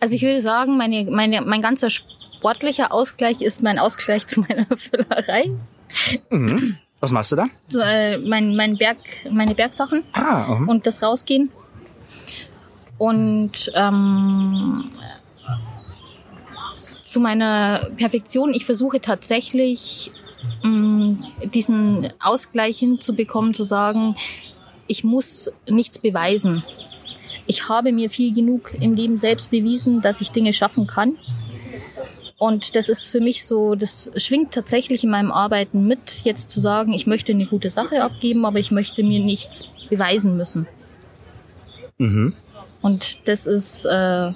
also 0.00 0.14
ich 0.14 0.22
würde 0.22 0.40
sagen, 0.40 0.76
meine, 0.76 1.04
meine, 1.10 1.42
mein 1.42 1.62
ganzer 1.62 1.90
sportlicher 2.38 2.92
Ausgleich 2.92 3.42
ist 3.42 3.62
mein 3.62 3.78
Ausgleich 3.78 4.26
zu 4.32 4.40
meiner 4.40 4.66
Füllerei. 4.76 5.50
Mhm. 6.30 6.78
Was 7.00 7.12
machst 7.12 7.32
du 7.32 7.36
da? 7.36 7.46
So, 7.68 7.78
äh, 7.80 8.18
mein, 8.18 8.56
mein 8.56 8.76
Berg, 8.76 8.98
meine 9.30 9.54
Bergsachen 9.54 10.02
Ah, 10.12 10.54
mhm. 10.54 10.68
und 10.68 10.86
das 10.86 11.02
Rausgehen. 11.02 11.50
Und 12.98 13.70
ähm, 13.74 14.90
zu 17.02 17.20
meiner 17.20 17.90
Perfektion, 17.96 18.52
ich 18.52 18.66
versuche 18.66 19.00
tatsächlich 19.00 20.10
mh, 20.64 21.16
diesen 21.54 22.08
Ausgleich 22.20 22.78
hinzubekommen, 22.78 23.54
zu 23.54 23.62
sagen, 23.62 24.16
ich 24.88 25.04
muss 25.04 25.52
nichts 25.68 26.00
beweisen. 26.00 26.64
Ich 27.46 27.68
habe 27.68 27.92
mir 27.92 28.10
viel 28.10 28.34
genug 28.34 28.74
im 28.80 28.94
Leben 28.94 29.16
selbst 29.18 29.50
bewiesen, 29.52 30.00
dass 30.02 30.20
ich 30.20 30.32
Dinge 30.32 30.52
schaffen 30.52 30.88
kann. 30.88 31.16
Und 32.38 32.76
das 32.76 32.88
ist 32.88 33.02
für 33.02 33.20
mich 33.20 33.44
so, 33.44 33.74
das 33.74 34.12
schwingt 34.16 34.52
tatsächlich 34.52 35.02
in 35.02 35.10
meinem 35.10 35.32
Arbeiten 35.32 35.86
mit, 35.86 36.22
jetzt 36.22 36.50
zu 36.50 36.60
sagen, 36.60 36.92
ich 36.92 37.06
möchte 37.08 37.32
eine 37.32 37.46
gute 37.46 37.70
Sache 37.70 38.02
abgeben, 38.02 38.46
aber 38.46 38.60
ich 38.60 38.70
möchte 38.70 39.02
mir 39.02 39.18
nichts 39.18 39.68
beweisen 39.90 40.36
müssen. 40.36 40.68
Mhm. 41.98 42.34
Und 42.80 43.26
das 43.26 43.46
ist, 43.46 43.84
äh, 43.86 44.30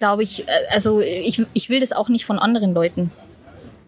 glaube 0.00 0.24
ich, 0.24 0.48
äh, 0.48 0.52
also 0.70 1.00
ich, 1.00 1.46
ich 1.52 1.70
will 1.70 1.78
das 1.78 1.92
auch 1.92 2.08
nicht 2.08 2.24
von 2.24 2.40
anderen 2.40 2.74
Leuten. 2.74 3.12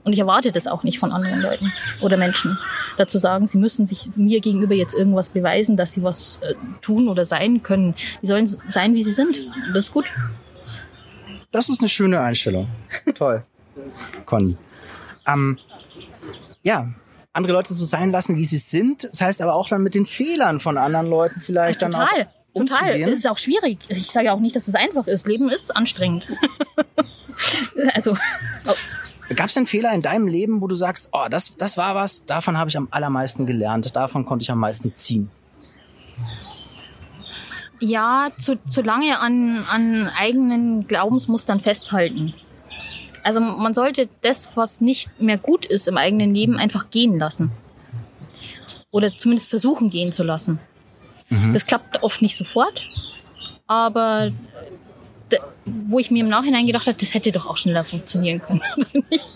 Und 0.05 0.13
ich 0.13 0.21
erwarte 0.21 0.53
das 0.53 0.69
auch 0.69 0.85
nicht 0.85 1.01
von 1.01 1.11
anderen 1.11 1.41
Leuten 1.41 1.73
oder 2.01 2.17
Menschen. 2.17 2.57
Dazu 2.97 3.19
sagen, 3.19 3.49
sie 3.49 3.59
müssen 3.59 3.87
sich 3.87 4.11
mir 4.15 4.41
gegenüber 4.41 4.75
jetzt 4.75 4.95
irgendwas 4.95 5.31
beweisen, 5.31 5.77
dass 5.77 5.93
sie 5.93 6.05
was 6.05 6.41
äh, 6.43 6.55
tun 6.81 7.09
oder 7.09 7.25
sein 7.25 7.65
können. 7.65 7.97
Die 8.23 8.27
sollen 8.29 8.47
sein, 8.47 8.95
wie 8.95 9.03
sie 9.03 9.13
sind. 9.13 9.45
Das 9.75 9.87
ist 9.87 9.93
gut. 9.93 10.07
Das 11.53 11.69
ist 11.69 11.81
eine 11.81 11.89
schöne 11.89 12.21
Einstellung. 12.21 12.69
Toll. 13.15 13.43
Conny. 14.27 14.57
Ähm, 15.27 15.59
ja, 16.63 16.89
andere 17.33 17.53
Leute 17.53 17.73
so 17.73 17.85
sein 17.85 18.11
lassen, 18.11 18.37
wie 18.37 18.45
sie 18.45 18.57
sind. 18.57 19.05
Das 19.05 19.21
heißt 19.21 19.43
aber 19.43 19.55
auch 19.55 19.69
dann 19.69 19.83
mit 19.83 19.95
den 19.95 20.07
Fehlern 20.07 20.61
von 20.61 20.77
anderen 20.77 21.07
Leuten 21.07 21.41
vielleicht 21.41 21.83
dann 21.83 21.95
auch 21.95 22.01
Total. 22.01 22.25
Total. 22.25 22.33
umzugehen. 22.53 23.09
Ist 23.11 23.29
auch 23.29 23.39
schwierig. 23.39 23.79
Ich 23.89 24.11
sage 24.11 24.27
ja 24.27 24.33
auch 24.33 24.41
nicht, 24.41 24.57
dass 24.57 24.69
es 24.69 24.75
einfach 24.75 25.07
ist. 25.07 25.27
Leben 25.27 25.49
ist 25.49 25.75
anstrengend. 25.75 26.27
also, 27.95 28.17
oh, 28.67 28.75
Gab 29.35 29.49
es 29.49 29.55
denn 29.55 29.67
Fehler 29.67 29.93
in 29.93 30.01
deinem 30.03 30.27
Leben, 30.27 30.61
wo 30.63 30.67
du 30.67 30.75
sagst, 30.75 31.11
oh, 31.13 31.27
das, 31.31 31.57
das 31.57 31.77
war 31.77 31.95
was, 31.95 32.25
davon 32.25 32.57
habe 32.57 32.71
ich 32.71 32.77
am 32.77 32.89
allermeisten 32.91 33.47
gelernt, 33.47 33.95
davon 33.95 34.25
konnte 34.25 34.43
ich 34.43 34.51
am 34.51 34.59
meisten 34.59 34.95
ziehen? 34.95 35.31
Ja, 37.81 38.31
zu, 38.39 38.57
zu 38.65 38.83
lange 38.83 39.19
an, 39.21 39.65
an 39.71 40.09
eigenen 40.19 40.85
Glaubensmustern 40.85 41.61
festhalten. 41.61 42.35
Also 43.23 43.41
man 43.41 43.75
sollte 43.75 44.09
das, 44.23 44.57
was 44.57 44.81
nicht 44.81 45.11
mehr 45.21 45.39
gut 45.39 45.67
ist 45.67 45.89
im 45.89 45.97
eigenen 45.97 46.35
Leben, 46.35 46.57
einfach 46.57 46.91
gehen 46.91 47.19
lassen. 47.19 47.51
Oder 48.91 49.17
zumindest 49.17 49.51
versuchen 49.51 49.91
gehen 49.91 50.13
zu 50.13 50.23
lassen. 50.25 50.61
Das 51.53 51.67
klappt 51.67 52.03
oft 52.03 52.23
nicht 52.23 52.37
sofort, 52.39 52.89
aber 53.67 54.31
d- 55.31 55.39
wo 55.67 55.99
ich 55.99 56.11
mir 56.11 56.21
im 56.21 56.29
Nachhinein 56.29 56.67
gedacht 56.67 56.87
habe, 56.87 56.97
das 56.99 57.13
hätte 57.13 57.33
doch 57.33 57.45
auch 57.47 57.59
schneller 57.59 57.85
funktionieren 57.85 58.41
können. 58.41 58.63
oder 58.77 59.03
nicht? 59.11 59.29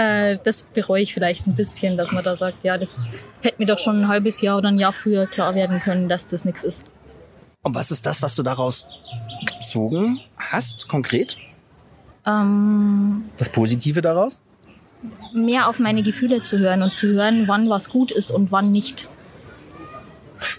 Äh, 0.00 0.38
das 0.42 0.62
bereue 0.62 1.02
ich 1.02 1.12
vielleicht 1.12 1.46
ein 1.46 1.54
bisschen, 1.54 1.96
dass 1.96 2.12
man 2.12 2.24
da 2.24 2.34
sagt, 2.36 2.64
ja, 2.64 2.78
das 2.78 3.06
hätte 3.42 3.56
mir 3.58 3.66
doch 3.66 3.78
schon 3.78 4.02
ein 4.02 4.08
halbes 4.08 4.40
Jahr 4.40 4.58
oder 4.58 4.68
ein 4.68 4.78
Jahr 4.78 4.92
früher 4.92 5.26
klar 5.26 5.54
werden 5.54 5.80
können, 5.80 6.08
dass 6.08 6.28
das 6.28 6.44
nichts 6.44 6.64
ist. 6.64 6.86
Und 7.62 7.74
was 7.74 7.90
ist 7.90 8.06
das, 8.06 8.22
was 8.22 8.34
du 8.36 8.42
daraus 8.42 8.86
gezogen 9.46 10.20
hast, 10.38 10.88
konkret? 10.88 11.36
Ähm, 12.26 13.24
Das 13.36 13.48
Positive 13.50 14.00
daraus? 14.02 14.40
mehr 15.32 15.68
auf 15.68 15.78
meine 15.78 16.02
Gefühle 16.02 16.42
zu 16.42 16.58
hören 16.58 16.82
und 16.82 16.94
zu 16.94 17.06
hören, 17.06 17.44
wann 17.46 17.70
was 17.70 17.88
gut 17.88 18.10
ist 18.12 18.30
und 18.30 18.52
wann 18.52 18.70
nicht. 18.70 19.08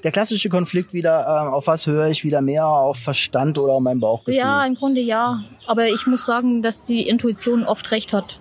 Der 0.03 0.11
klassische 0.11 0.49
Konflikt 0.49 0.93
wieder, 0.93 1.43
ähm, 1.43 1.53
auf 1.53 1.67
was 1.67 1.85
höre 1.85 2.07
ich 2.07 2.23
wieder 2.23 2.41
mehr, 2.41 2.65
auf 2.65 2.97
Verstand 2.97 3.59
oder 3.59 3.73
auf 3.73 3.81
mein 3.81 3.99
Bauchgefühl? 3.99 4.39
Ja, 4.39 4.65
im 4.65 4.73
Grunde 4.73 5.01
ja. 5.01 5.43
Aber 5.67 5.87
ich 5.87 6.07
muss 6.07 6.25
sagen, 6.25 6.63
dass 6.63 6.83
die 6.83 7.07
Intuition 7.07 7.65
oft 7.65 7.91
recht 7.91 8.13
hat. 8.13 8.39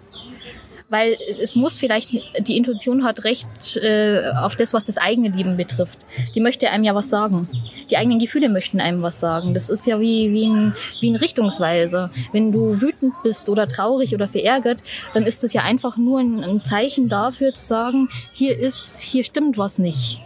Weil 0.91 1.17
es 1.41 1.55
muss 1.55 1.79
vielleicht, 1.79 2.11
die 2.41 2.57
Intuition 2.57 3.05
hat 3.05 3.23
recht 3.23 3.77
äh, 3.77 4.33
auf 4.37 4.57
das, 4.57 4.75
was 4.75 4.85
das 4.85 4.99
eigene 4.99 5.29
Leben 5.29 5.57
betrifft. 5.57 6.01
Die 6.35 6.41
möchte 6.41 6.69
einem 6.69 6.83
ja 6.83 6.97
was 6.97 7.09
sagen. 7.09 7.49
Die 7.91 7.97
eigenen 7.97 8.19
Gefühle 8.19 8.49
möchten 8.49 8.81
einem 8.81 9.01
was 9.01 9.21
sagen. 9.21 9.55
Das 9.55 9.71
ist 9.71 9.87
ja 9.87 10.01
wie, 10.01 10.33
wie, 10.33 10.47
ein, 10.47 10.75
wie 11.01 11.11
ein 11.11 11.15
Richtungsweiser. 11.15 12.11
Wenn 12.33 12.51
du 12.51 12.81
wütend 12.81 13.15
bist 13.23 13.49
oder 13.49 13.69
traurig 13.69 14.15
oder 14.17 14.27
verärgert, 14.27 14.83
dann 15.15 15.23
ist 15.23 15.45
das 15.45 15.53
ja 15.53 15.63
einfach 15.63 15.97
nur 15.97 16.19
ein, 16.19 16.43
ein 16.43 16.65
Zeichen 16.65 17.09
dafür 17.09 17.55
zu 17.55 17.65
sagen, 17.65 18.09
hier 18.33 18.59
ist, 18.59 19.01
hier 19.01 19.23
stimmt 19.23 19.59
was 19.59 19.79
nicht. 19.79 20.21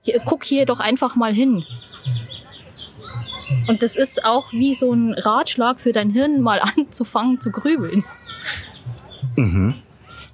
Hier, 0.00 0.22
guck 0.24 0.42
hier 0.42 0.64
doch 0.64 0.80
einfach 0.80 1.16
mal 1.16 1.34
hin. 1.34 1.66
Und 3.68 3.82
das 3.82 3.94
ist 3.94 4.24
auch 4.24 4.52
wie 4.52 4.74
so 4.74 4.90
ein 4.90 5.12
Ratschlag 5.12 5.80
für 5.80 5.92
dein 5.92 6.08
Hirn, 6.08 6.40
mal 6.40 6.60
anzufangen 6.76 7.42
zu 7.42 7.50
grübeln. 7.50 8.04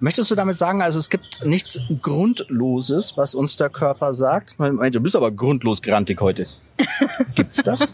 Möchtest 0.00 0.30
du 0.30 0.34
damit 0.34 0.56
sagen, 0.56 0.82
also 0.82 0.98
es 0.98 1.08
gibt 1.08 1.44
nichts 1.44 1.80
Grundloses, 2.02 3.16
was 3.16 3.34
uns 3.34 3.56
der 3.56 3.70
Körper 3.70 4.12
sagt? 4.12 4.56
Du 4.58 5.00
bist 5.00 5.16
aber 5.16 5.30
grundlos 5.30 5.82
grantig 5.82 6.20
heute. 6.20 6.46
Gibt's 7.34 7.62
das? 7.62 7.88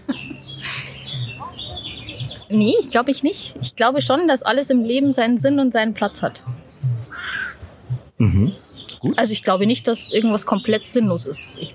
Nee, 2.48 2.74
ich 2.80 2.90
glaube 2.90 3.10
ich 3.10 3.22
nicht. 3.22 3.54
Ich 3.60 3.76
glaube 3.76 4.02
schon, 4.02 4.26
dass 4.26 4.42
alles 4.42 4.70
im 4.70 4.82
Leben 4.82 5.12
seinen 5.12 5.38
Sinn 5.38 5.60
und 5.60 5.72
seinen 5.72 5.94
Platz 5.94 6.22
hat. 6.22 6.42
Gut. 9.00 9.18
Also 9.18 9.32
ich 9.32 9.42
glaube 9.42 9.66
nicht, 9.66 9.88
dass 9.88 10.12
irgendwas 10.12 10.44
komplett 10.44 10.86
sinnlos 10.86 11.24
ist. 11.24 11.58
Ich, 11.58 11.74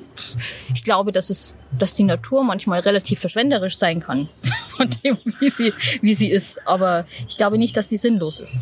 ich 0.73 0.83
glaube, 0.83 1.11
dass 1.11 1.31
es, 1.31 1.57
dass 1.77 1.95
die 1.95 2.03
Natur 2.03 2.43
manchmal 2.43 2.81
relativ 2.81 3.19
verschwenderisch 3.19 3.77
sein 3.79 3.99
kann 3.99 4.29
von 4.77 4.89
dem, 5.03 5.17
wie 5.39 5.49
sie, 5.49 5.73
wie 6.01 6.13
sie 6.13 6.29
ist. 6.29 6.67
Aber 6.67 7.05
ich 7.27 7.37
glaube 7.37 7.57
nicht, 7.57 7.75
dass 7.77 7.89
sie 7.89 7.97
sinnlos 7.97 8.39
ist. 8.39 8.61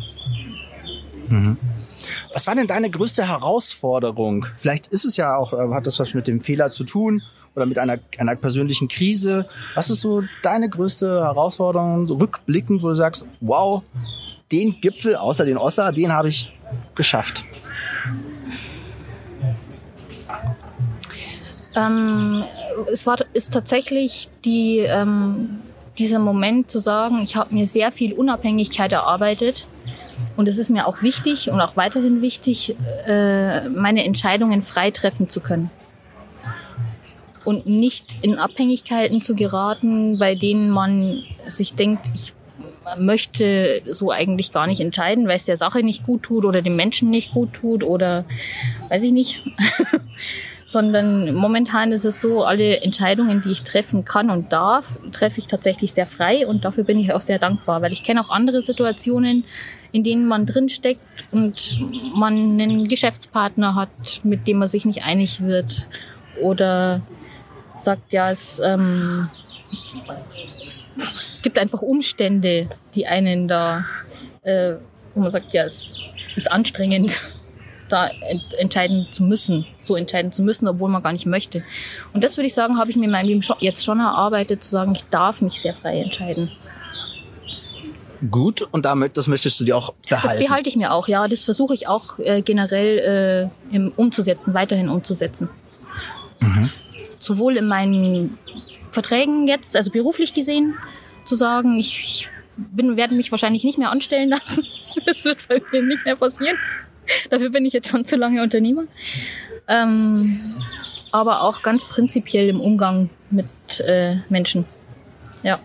Was 2.32 2.46
war 2.46 2.54
denn 2.54 2.66
deine 2.66 2.90
größte 2.90 3.28
Herausforderung? 3.28 4.46
Vielleicht 4.56 4.88
ist 4.88 5.04
es 5.04 5.16
ja 5.16 5.36
auch, 5.36 5.52
äh, 5.52 5.72
hat 5.72 5.86
das 5.86 5.98
was 5.98 6.14
mit 6.14 6.26
dem 6.26 6.40
Fehler 6.40 6.70
zu 6.70 6.84
tun 6.84 7.22
oder 7.54 7.66
mit 7.66 7.78
einer, 7.78 7.98
einer 8.18 8.36
persönlichen 8.36 8.88
Krise. 8.88 9.46
Was 9.74 9.90
ist 9.90 10.00
so 10.00 10.22
deine 10.42 10.68
größte 10.68 11.22
Herausforderung, 11.22 12.06
so 12.06 12.16
rückblickend, 12.16 12.82
wo 12.82 12.88
du 12.88 12.94
sagst, 12.94 13.26
wow, 13.40 13.82
den 14.50 14.80
Gipfel 14.80 15.16
außer 15.16 15.44
den 15.44 15.56
Ossa, 15.56 15.92
den 15.92 16.12
habe 16.12 16.28
ich 16.28 16.52
geschafft? 16.94 17.44
Ähm, 21.76 22.44
es 22.92 23.06
war, 23.06 23.16
ist 23.32 23.52
tatsächlich 23.52 24.28
die, 24.44 24.78
ähm, 24.78 25.58
dieser 25.98 26.18
Moment 26.18 26.70
zu 26.70 26.78
sagen, 26.78 27.20
ich 27.22 27.36
habe 27.36 27.54
mir 27.54 27.66
sehr 27.66 27.90
viel 27.90 28.12
Unabhängigkeit 28.12 28.92
erarbeitet 28.92 29.68
und 30.36 30.48
es 30.48 30.58
ist 30.58 30.70
mir 30.70 30.86
auch 30.86 31.02
wichtig 31.02 31.50
und 31.50 31.60
auch 31.60 31.76
weiterhin 31.76 32.22
wichtig, 32.22 32.76
äh, 33.06 33.68
meine 33.68 34.04
Entscheidungen 34.04 34.62
frei 34.62 34.90
treffen 34.90 35.28
zu 35.28 35.40
können. 35.40 35.70
Und 37.44 37.66
nicht 37.66 38.16
in 38.22 38.38
Abhängigkeiten 38.38 39.20
zu 39.20 39.34
geraten, 39.34 40.18
bei 40.18 40.34
denen 40.34 40.70
man 40.70 41.22
sich 41.46 41.74
denkt, 41.74 42.06
ich 42.14 42.32
möchte 42.98 43.82
so 43.86 44.10
eigentlich 44.10 44.50
gar 44.50 44.66
nicht 44.66 44.80
entscheiden, 44.80 45.26
weil 45.26 45.36
es 45.36 45.44
der 45.44 45.56
Sache 45.56 45.82
nicht 45.82 46.04
gut 46.04 46.22
tut 46.22 46.44
oder 46.44 46.62
dem 46.62 46.76
Menschen 46.76 47.10
nicht 47.10 47.32
gut 47.32 47.52
tut 47.52 47.82
oder 47.82 48.24
weiß 48.88 49.02
ich 49.02 49.12
nicht. 49.12 49.42
sondern 50.66 51.32
momentan 51.34 51.92
ist 51.92 52.04
es 52.04 52.20
so, 52.20 52.44
alle 52.44 52.80
Entscheidungen, 52.80 53.42
die 53.42 53.52
ich 53.52 53.62
treffen 53.62 54.04
kann 54.04 54.28
und 54.28 54.52
darf, 54.52 54.98
treffe 55.12 55.38
ich 55.38 55.46
tatsächlich 55.46 55.92
sehr 55.92 56.04
frei 56.04 56.46
und 56.46 56.64
dafür 56.64 56.82
bin 56.84 56.98
ich 56.98 57.12
auch 57.12 57.20
sehr 57.20 57.38
dankbar, 57.38 57.80
weil 57.80 57.92
ich 57.92 58.02
kenne 58.02 58.20
auch 58.20 58.30
andere 58.30 58.60
Situationen, 58.60 59.44
in 59.94 60.02
denen 60.02 60.26
man 60.26 60.44
drinsteckt 60.44 61.00
und 61.30 61.78
man 62.16 62.34
einen 62.34 62.88
Geschäftspartner 62.88 63.76
hat, 63.76 64.24
mit 64.24 64.48
dem 64.48 64.58
man 64.58 64.66
sich 64.66 64.84
nicht 64.84 65.04
einig 65.04 65.40
wird 65.40 65.86
oder 66.42 67.00
sagt, 67.76 68.12
ja, 68.12 68.28
es, 68.28 68.58
ähm, 68.58 69.28
es, 70.66 70.84
es 70.96 71.42
gibt 71.42 71.58
einfach 71.58 71.80
Umstände, 71.80 72.68
die 72.96 73.06
einen 73.06 73.46
da, 73.46 73.84
äh, 74.42 74.72
wo 75.14 75.20
man 75.20 75.30
sagt, 75.30 75.52
ja, 75.52 75.62
es 75.62 76.00
ist 76.34 76.50
anstrengend, 76.50 77.20
da 77.88 78.08
ent 78.08 78.52
entscheiden 78.58 79.06
zu 79.12 79.22
müssen, 79.22 79.64
so 79.78 79.94
entscheiden 79.94 80.32
zu 80.32 80.42
müssen, 80.42 80.66
obwohl 80.66 80.90
man 80.90 81.04
gar 81.04 81.12
nicht 81.12 81.26
möchte. 81.26 81.62
Und 82.12 82.24
das 82.24 82.36
würde 82.36 82.48
ich 82.48 82.54
sagen, 82.54 82.78
habe 82.78 82.90
ich 82.90 82.96
mir 82.96 83.04
in 83.04 83.12
meinem 83.12 83.28
Leben 83.28 83.42
schon, 83.42 83.58
jetzt 83.60 83.84
schon 83.84 84.00
erarbeitet, 84.00 84.64
zu 84.64 84.72
sagen, 84.72 84.90
ich 84.96 85.04
darf 85.04 85.40
mich 85.40 85.60
sehr 85.60 85.74
frei 85.74 86.00
entscheiden. 86.00 86.50
Gut, 88.30 88.66
und 88.70 88.84
damit, 88.84 89.16
das 89.16 89.28
möchtest 89.28 89.60
du 89.60 89.64
dir 89.64 89.76
auch 89.76 89.92
behalten? 90.08 90.28
Das 90.28 90.38
behalte 90.38 90.68
ich 90.68 90.76
mir 90.76 90.92
auch, 90.92 91.08
ja. 91.08 91.28
Das 91.28 91.44
versuche 91.44 91.74
ich 91.74 91.88
auch 91.88 92.18
äh, 92.18 92.42
generell 92.42 93.50
äh, 93.70 93.74
im, 93.74 93.92
umzusetzen, 93.96 94.54
weiterhin 94.54 94.88
umzusetzen. 94.88 95.48
Mhm. 96.40 96.70
Sowohl 97.18 97.56
in 97.56 97.66
meinen 97.66 98.38
Verträgen 98.90 99.48
jetzt, 99.48 99.76
also 99.76 99.90
beruflich 99.90 100.32
gesehen, 100.32 100.74
zu 101.24 101.36
sagen, 101.36 101.78
ich, 101.78 102.00
ich 102.02 102.28
bin, 102.56 102.96
werde 102.96 103.14
mich 103.14 103.30
wahrscheinlich 103.30 103.64
nicht 103.64 103.78
mehr 103.78 103.90
anstellen 103.90 104.30
lassen. 104.30 104.66
Das 105.06 105.24
wird 105.24 105.48
bei 105.48 105.60
mir 105.72 105.82
nicht 105.82 106.04
mehr 106.04 106.14
passieren. 106.14 106.56
Dafür 107.28 107.50
bin 107.50 107.66
ich 107.66 107.72
jetzt 107.72 107.88
schon 107.88 108.04
zu 108.04 108.14
lange 108.14 108.40
Unternehmer. 108.42 108.84
Ähm, 109.66 110.62
aber 111.10 111.42
auch 111.42 111.62
ganz 111.62 111.84
prinzipiell 111.88 112.48
im 112.48 112.60
Umgang 112.60 113.10
mit 113.28 113.48
äh, 113.80 114.18
Menschen. 114.28 114.66
Ja. 115.42 115.58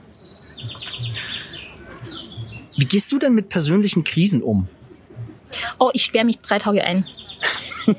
Wie 2.79 2.86
gehst 2.86 3.12
du 3.12 3.19
denn 3.19 3.33
mit 3.33 3.50
persönlichen 3.50 4.05
Krisen 4.05 4.41
um? 4.41 4.69
Oh, 5.79 5.89
ich 5.93 6.05
sperre 6.05 6.24
mich 6.24 6.39
drei 6.39 6.59
Tage 6.59 6.81
ein. 6.83 7.05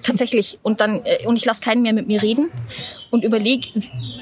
Tatsächlich. 0.02 0.58
Und 0.62 0.80
dann, 0.80 1.02
äh, 1.04 1.26
und 1.26 1.36
ich 1.36 1.44
lasse 1.44 1.60
keinen 1.60 1.82
mehr 1.82 1.92
mit 1.92 2.06
mir 2.06 2.22
reden 2.22 2.48
und 3.10 3.22
überlege, 3.22 3.68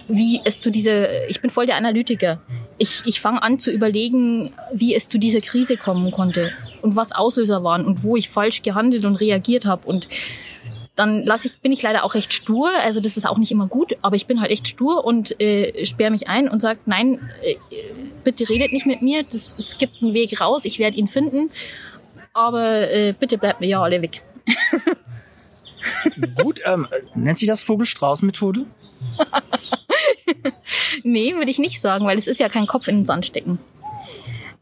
wie 0.08 0.40
es 0.44 0.60
zu 0.60 0.70
dieser, 0.70 1.28
ich 1.28 1.40
bin 1.40 1.50
voll 1.50 1.66
der 1.66 1.76
Analytiker. 1.76 2.40
Ich, 2.78 3.02
ich 3.04 3.20
fange 3.20 3.40
an 3.40 3.60
zu 3.60 3.70
überlegen, 3.70 4.52
wie 4.72 4.96
es 4.96 5.08
zu 5.08 5.18
dieser 5.18 5.40
Krise 5.40 5.76
kommen 5.76 6.10
konnte 6.10 6.52
und 6.82 6.96
was 6.96 7.12
Auslöser 7.12 7.62
waren 7.62 7.86
und 7.86 8.02
wo 8.02 8.16
ich 8.16 8.28
falsch 8.28 8.62
gehandelt 8.62 9.04
und 9.04 9.16
reagiert 9.16 9.64
habe. 9.64 9.86
Und 9.86 10.08
dann 10.98 11.22
lasse 11.22 11.48
ich, 11.48 11.60
bin 11.60 11.70
ich 11.70 11.82
leider 11.82 12.04
auch 12.04 12.14
recht 12.14 12.32
stur. 12.32 12.70
Also 12.82 13.00
das 13.00 13.16
ist 13.16 13.26
auch 13.26 13.38
nicht 13.38 13.52
immer 13.52 13.68
gut, 13.68 13.96
aber 14.02 14.16
ich 14.16 14.26
bin 14.26 14.40
halt 14.40 14.50
echt 14.50 14.66
stur 14.66 15.04
und 15.04 15.40
äh, 15.40 15.86
sperre 15.86 16.10
mich 16.10 16.28
ein 16.28 16.48
und 16.48 16.60
sage, 16.60 16.80
nein, 16.86 17.20
äh, 17.42 17.54
bitte 18.24 18.48
redet 18.48 18.72
nicht 18.72 18.86
mit 18.86 19.00
mir. 19.00 19.22
Das, 19.22 19.56
es 19.58 19.78
gibt 19.78 20.02
einen 20.02 20.12
Weg 20.12 20.40
raus, 20.40 20.64
ich 20.64 20.78
werde 20.78 20.96
ihn 20.96 21.06
finden. 21.06 21.50
Aber 22.32 22.90
äh, 22.90 23.14
bitte 23.18 23.38
bleibt 23.38 23.60
mir 23.60 23.68
ja 23.68 23.80
alle 23.80 24.02
weg. 24.02 24.22
Gut, 26.42 26.60
ähm, 26.64 26.88
nennt 27.14 27.38
sich 27.38 27.48
das 27.48 27.60
Vogelstrauß-Methode? 27.60 28.66
nee, 31.04 31.34
würde 31.34 31.50
ich 31.50 31.58
nicht 31.58 31.80
sagen, 31.80 32.06
weil 32.06 32.18
es 32.18 32.26
ist 32.26 32.40
ja 32.40 32.48
kein 32.48 32.66
Kopf 32.66 32.88
in 32.88 32.96
den 32.96 33.06
Sand 33.06 33.24
stecken. 33.24 33.58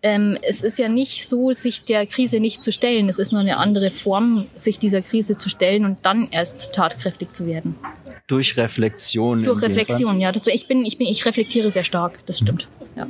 Ähm, 0.06 0.38
es 0.42 0.62
ist 0.62 0.78
ja 0.78 0.88
nicht 0.88 1.28
so, 1.28 1.50
sich 1.50 1.84
der 1.84 2.06
Krise 2.06 2.38
nicht 2.38 2.62
zu 2.62 2.70
stellen. 2.70 3.08
Es 3.08 3.18
ist 3.18 3.32
nur 3.32 3.40
eine 3.40 3.56
andere 3.56 3.90
Form, 3.90 4.46
sich 4.54 4.78
dieser 4.78 5.02
Krise 5.02 5.36
zu 5.36 5.48
stellen 5.48 5.84
und 5.84 5.98
dann 6.02 6.28
erst 6.30 6.72
tatkräftig 6.72 7.32
zu 7.32 7.44
werden. 7.44 7.74
Durch 8.28 8.56
Reflexion. 8.56 9.42
Durch 9.42 9.60
Reflexion, 9.62 10.20
ja. 10.20 10.30
Das, 10.30 10.46
ich 10.46 10.68
bin, 10.68 10.84
ich 10.84 10.96
bin, 10.96 11.08
ich 11.08 11.26
reflektiere 11.26 11.72
sehr 11.72 11.82
stark. 11.82 12.20
Das 12.26 12.38
stimmt. 12.38 12.68
Ja. 12.94 13.08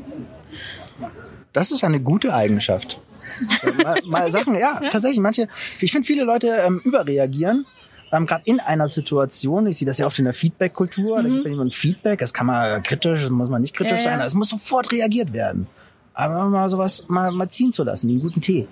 Das 1.53 1.71
ist 1.71 1.85
eine 1.85 2.00
gute 2.00 2.33
Eigenschaft. 2.33 2.99
mal, 3.85 4.00
mal 4.07 4.31
Sachen, 4.31 4.55
ja, 4.55 4.81
tatsächlich, 4.88 5.21
manche, 5.21 5.49
ich 5.83 5.93
finde 5.93 6.07
viele 6.07 6.25
Leute 6.25 6.49
ähm, 6.67 6.81
überreagieren 6.83 7.67
ähm, 8.12 8.25
gerade 8.25 8.43
in 8.47 8.61
einer 8.61 8.88
Situation, 8.88 9.67
ich 9.67 9.76
sehe 9.79 9.87
das 9.87 9.99
ja 9.99 10.07
oft 10.07 10.19
in 10.19 10.25
der 10.25 10.33
Feedback-Kultur, 10.33 11.19
mhm. 11.19 11.23
da 11.23 11.29
gibt 11.29 11.45
man 11.45 11.53
jemand 11.53 11.75
Feedback, 11.75 12.21
das 12.21 12.33
kann 12.33 12.47
man 12.47 12.83
kritisch, 12.83 13.21
das 13.21 13.31
muss 13.31 13.50
man 13.50 13.61
nicht 13.61 13.75
kritisch 13.75 14.05
ja, 14.05 14.12
sein, 14.12 14.21
es 14.21 14.35
muss 14.35 14.49
sofort 14.49 14.93
reagiert 14.93 15.33
werden. 15.33 15.67
Aber 16.16 16.46
mal 16.46 16.68
sowas 16.68 17.04
mal, 17.08 17.30
mal 17.30 17.49
ziehen 17.49 17.70
zu 17.73 17.85
lassen, 17.85 18.08
einen 18.08 18.20
guten 18.20 18.40
Tee. 18.40 18.66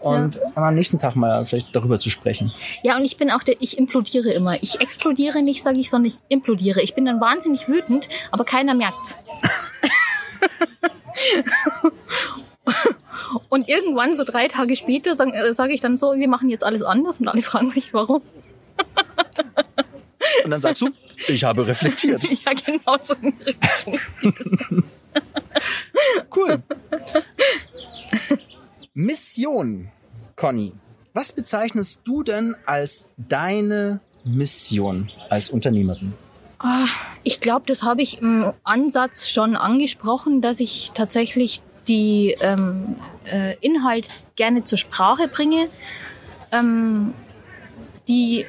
Und 0.00 0.36
ja. 0.36 0.42
am 0.54 0.74
nächsten 0.74 0.98
Tag 0.98 1.14
mal 1.16 1.44
vielleicht 1.46 1.76
darüber 1.76 1.98
zu 1.98 2.10
sprechen. 2.10 2.52
Ja, 2.82 2.96
und 2.96 3.04
ich 3.04 3.16
bin 3.16 3.30
auch 3.30 3.42
der, 3.42 3.60
ich 3.60 3.76
implodiere 3.76 4.32
immer. 4.32 4.62
Ich 4.62 4.80
explodiere 4.80 5.42
nicht, 5.42 5.62
sage 5.62 5.78
ich, 5.78 5.90
sondern 5.90 6.12
ich 6.12 6.18
implodiere. 6.28 6.80
Ich 6.80 6.94
bin 6.94 7.04
dann 7.04 7.20
wahnsinnig 7.20 7.68
wütend, 7.68 8.08
aber 8.30 8.44
keiner 8.44 8.74
merkt's. 8.74 9.16
und 13.48 13.68
irgendwann, 13.68 14.14
so 14.14 14.24
drei 14.24 14.48
Tage 14.48 14.74
später, 14.76 15.14
sage 15.14 15.32
äh, 15.32 15.52
sag 15.52 15.70
ich 15.70 15.80
dann 15.80 15.96
so, 15.96 16.14
wir 16.14 16.28
machen 16.28 16.48
jetzt 16.48 16.64
alles 16.64 16.82
anders 16.82 17.20
und 17.20 17.28
alle 17.28 17.42
fragen 17.42 17.70
sich, 17.70 17.92
warum. 17.92 18.22
Und 20.44 20.50
dann 20.50 20.62
sagst 20.62 20.82
du, 20.82 20.90
ich 21.28 21.44
habe 21.44 21.66
reflektiert. 21.66 22.22
ja, 22.46 22.52
genau 22.52 22.96
so. 23.02 23.14
cool. 26.36 26.62
Mission, 28.94 29.88
Conny. 30.36 30.72
Was 31.12 31.32
bezeichnest 31.32 32.02
du 32.04 32.22
denn 32.22 32.56
als 32.66 33.06
deine 33.16 34.00
Mission 34.24 35.10
als 35.30 35.50
Unternehmerin? 35.50 36.12
Ah, 36.58 36.86
ich 37.22 37.40
glaube, 37.40 37.64
das 37.66 37.82
habe 37.82 38.02
ich 38.02 38.20
im 38.20 38.52
Ansatz 38.64 39.28
schon 39.28 39.56
angesprochen, 39.56 40.40
dass 40.40 40.60
ich 40.60 40.92
tatsächlich 40.94 41.62
die 41.86 42.34
ähm, 42.40 42.96
äh, 43.30 43.56
Inhalt 43.60 44.08
gerne 44.36 44.64
zur 44.64 44.78
Sprache 44.78 45.28
bringe. 45.28 45.68
Ähm, 46.52 47.14
die 48.08 48.46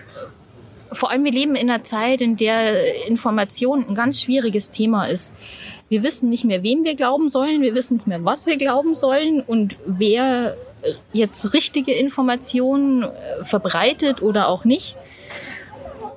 vor 0.91 1.11
allem 1.11 1.25
wir 1.25 1.31
leben 1.31 1.55
in 1.55 1.69
einer 1.69 1.83
Zeit, 1.83 2.21
in 2.21 2.37
der 2.37 3.07
Information 3.07 3.85
ein 3.87 3.95
ganz 3.95 4.21
schwieriges 4.21 4.71
Thema 4.71 5.07
ist. 5.07 5.35
Wir 5.89 6.03
wissen 6.03 6.29
nicht 6.29 6.43
mehr, 6.43 6.63
wem 6.63 6.83
wir 6.83 6.95
glauben 6.95 7.29
sollen, 7.29 7.61
wir 7.61 7.73
wissen 7.73 7.95
nicht 7.95 8.07
mehr, 8.07 8.23
was 8.23 8.45
wir 8.45 8.57
glauben 8.57 8.93
sollen 8.93 9.41
und 9.41 9.75
wer 9.85 10.57
jetzt 11.13 11.53
richtige 11.53 11.93
Informationen 11.93 13.03
äh, 13.03 13.43
verbreitet 13.43 14.21
oder 14.21 14.47
auch 14.47 14.65
nicht. 14.65 14.95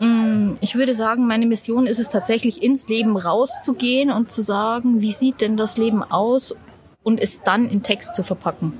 Mm, 0.00 0.54
ich 0.60 0.74
würde 0.74 0.94
sagen, 0.94 1.26
meine 1.26 1.46
Mission 1.46 1.86
ist 1.86 2.00
es 2.00 2.08
tatsächlich, 2.08 2.62
ins 2.62 2.88
Leben 2.88 3.16
rauszugehen 3.16 4.10
und 4.10 4.30
zu 4.30 4.42
sagen, 4.42 5.00
wie 5.00 5.12
sieht 5.12 5.40
denn 5.40 5.56
das 5.56 5.76
Leben 5.76 6.02
aus 6.02 6.56
und 7.02 7.20
es 7.20 7.42
dann 7.42 7.68
in 7.68 7.82
Text 7.82 8.14
zu 8.14 8.22
verpacken. 8.22 8.72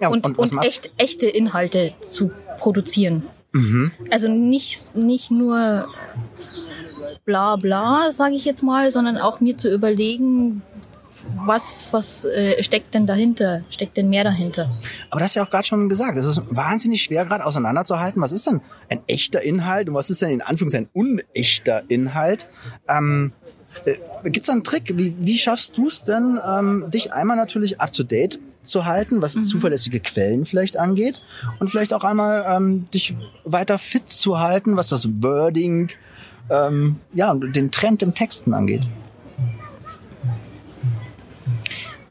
Ja, 0.00 0.08
und, 0.08 0.26
und, 0.26 0.38
und 0.38 0.58
echt, 0.62 0.90
echte 0.96 1.26
Inhalte 1.26 1.94
zu 2.00 2.30
produzieren. 2.58 3.22
Mhm. 3.52 3.92
Also 4.10 4.28
nicht, 4.28 4.96
nicht 4.96 5.30
nur 5.30 5.88
bla 7.24 7.56
bla, 7.56 8.10
sage 8.12 8.34
ich 8.34 8.44
jetzt 8.44 8.62
mal, 8.62 8.90
sondern 8.90 9.18
auch 9.18 9.40
mir 9.40 9.56
zu 9.56 9.72
überlegen, 9.72 10.62
was, 11.44 11.88
was 11.90 12.24
äh, 12.24 12.62
steckt 12.62 12.94
denn 12.94 13.06
dahinter? 13.06 13.62
Steckt 13.70 13.96
denn 13.96 14.10
mehr 14.10 14.24
dahinter? 14.24 14.70
Aber 15.10 15.20
das 15.20 15.30
hast 15.30 15.34
ja 15.36 15.44
auch 15.44 15.50
gerade 15.50 15.66
schon 15.66 15.88
gesagt. 15.88 16.18
Es 16.18 16.26
ist 16.26 16.42
wahnsinnig 16.50 17.02
schwer 17.02 17.24
gerade 17.24 17.44
auseinanderzuhalten. 17.44 18.20
Was 18.20 18.32
ist 18.32 18.46
denn 18.46 18.60
ein 18.88 19.00
echter 19.06 19.42
Inhalt 19.42 19.88
und 19.88 19.94
was 19.94 20.10
ist 20.10 20.22
denn 20.22 20.30
in 20.30 20.42
Anführungszeichen 20.42 20.88
ein 20.94 21.00
unechter 21.00 21.82
Inhalt? 21.88 22.48
Ähm, 22.88 23.32
äh, 23.84 23.96
Gibt 24.30 24.46
es 24.46 24.50
einen 24.50 24.64
Trick? 24.64 24.98
Wie, 24.98 25.14
wie 25.18 25.38
schaffst 25.38 25.76
du 25.78 25.88
es 25.88 26.04
denn, 26.04 26.38
ähm, 26.46 26.84
dich 26.88 27.12
einmal 27.12 27.36
natürlich 27.36 27.80
up 27.80 27.92
to 27.92 28.02
date 28.02 28.38
zu 28.62 28.84
halten, 28.84 29.22
was 29.22 29.36
mhm. 29.36 29.42
zuverlässige 29.42 30.00
Quellen 30.00 30.44
vielleicht 30.44 30.78
angeht 30.78 31.22
und 31.60 31.70
vielleicht 31.70 31.92
auch 31.92 32.04
einmal 32.04 32.44
ähm, 32.48 32.88
dich 32.92 33.14
weiter 33.44 33.78
fit 33.78 34.08
zu 34.08 34.38
halten, 34.38 34.76
was 34.76 34.88
das 34.88 35.08
Wording, 35.22 35.90
ähm, 36.50 37.00
ja, 37.12 37.34
den 37.34 37.70
Trend 37.70 38.02
im 38.02 38.14
Texten 38.14 38.54
angeht? 38.54 38.82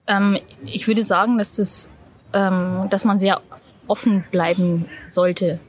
Ähm, 0.08 0.38
ich 0.66 0.88
würde 0.88 1.04
sagen, 1.04 1.38
dass 1.38 1.56
das, 1.56 1.90
ähm, 2.34 2.88
dass 2.90 3.06
man 3.06 3.20
sehr 3.20 3.42
offen 3.88 4.24
bleiben 4.32 4.86
sollte, 5.10 5.60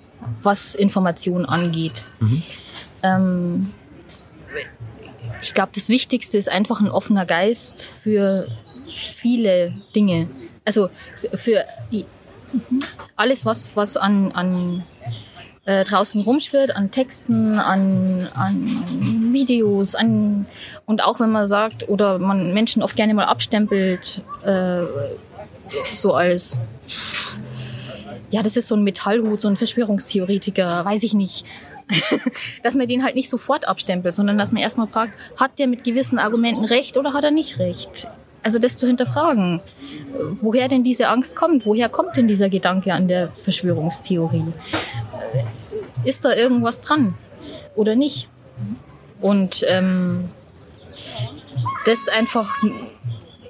was 0.42 0.74
Informationen 0.74 1.46
angeht. 1.46 2.06
Mhm. 2.20 2.42
Ähm, 3.02 3.72
ich 5.42 5.52
glaube, 5.54 5.72
das 5.74 5.88
Wichtigste 5.88 6.38
ist 6.38 6.48
einfach 6.48 6.80
ein 6.80 6.90
offener 6.90 7.26
Geist 7.26 7.84
für 7.84 8.48
viele 8.86 9.74
Dinge 9.94 10.28
also 10.64 10.90
für 11.34 11.64
alles, 13.16 13.44
was, 13.44 13.76
was 13.76 13.96
an, 13.96 14.32
an 14.32 14.82
äh, 15.64 15.84
draußen 15.84 16.22
rumschwirrt, 16.22 16.76
an 16.76 16.90
Texten, 16.90 17.58
an, 17.58 18.28
an 18.34 19.32
Videos, 19.32 19.94
an 19.94 20.46
und 20.86 21.02
auch 21.02 21.20
wenn 21.20 21.30
man 21.30 21.46
sagt 21.46 21.88
oder 21.88 22.18
man 22.18 22.52
Menschen 22.52 22.82
oft 22.82 22.96
gerne 22.96 23.14
mal 23.14 23.24
abstempelt, 23.24 24.22
äh, 24.44 24.82
so 25.92 26.14
als 26.14 26.56
ja, 28.30 28.42
das 28.42 28.56
ist 28.56 28.66
so 28.66 28.74
ein 28.74 28.82
Metallhut, 28.82 29.40
so 29.40 29.48
ein 29.48 29.56
Verschwörungstheoretiker, 29.56 30.84
weiß 30.84 31.04
ich 31.04 31.14
nicht. 31.14 31.46
dass 32.62 32.74
man 32.74 32.88
den 32.88 33.04
halt 33.04 33.14
nicht 33.14 33.30
sofort 33.30 33.68
abstempelt, 33.68 34.14
sondern 34.14 34.38
dass 34.38 34.52
man 34.52 34.62
erstmal 34.62 34.86
fragt, 34.86 35.12
hat 35.38 35.58
der 35.58 35.66
mit 35.66 35.84
gewissen 35.84 36.18
Argumenten 36.18 36.64
recht 36.64 36.96
oder 36.96 37.12
hat 37.12 37.24
er 37.24 37.30
nicht 37.30 37.58
recht? 37.58 38.08
Also 38.44 38.58
das 38.58 38.76
zu 38.76 38.86
hinterfragen, 38.86 39.60
woher 40.42 40.68
denn 40.68 40.84
diese 40.84 41.08
Angst 41.08 41.34
kommt, 41.34 41.64
woher 41.64 41.88
kommt 41.88 42.16
denn 42.16 42.28
dieser 42.28 42.50
Gedanke 42.50 42.92
an 42.92 43.08
der 43.08 43.26
Verschwörungstheorie? 43.26 44.52
Ist 46.04 46.24
da 46.26 46.34
irgendwas 46.34 46.82
dran 46.82 47.14
oder 47.74 47.96
nicht? 47.96 48.28
Und 49.22 49.64
ähm, 49.66 50.28
das 51.86 52.08
einfach 52.08 52.62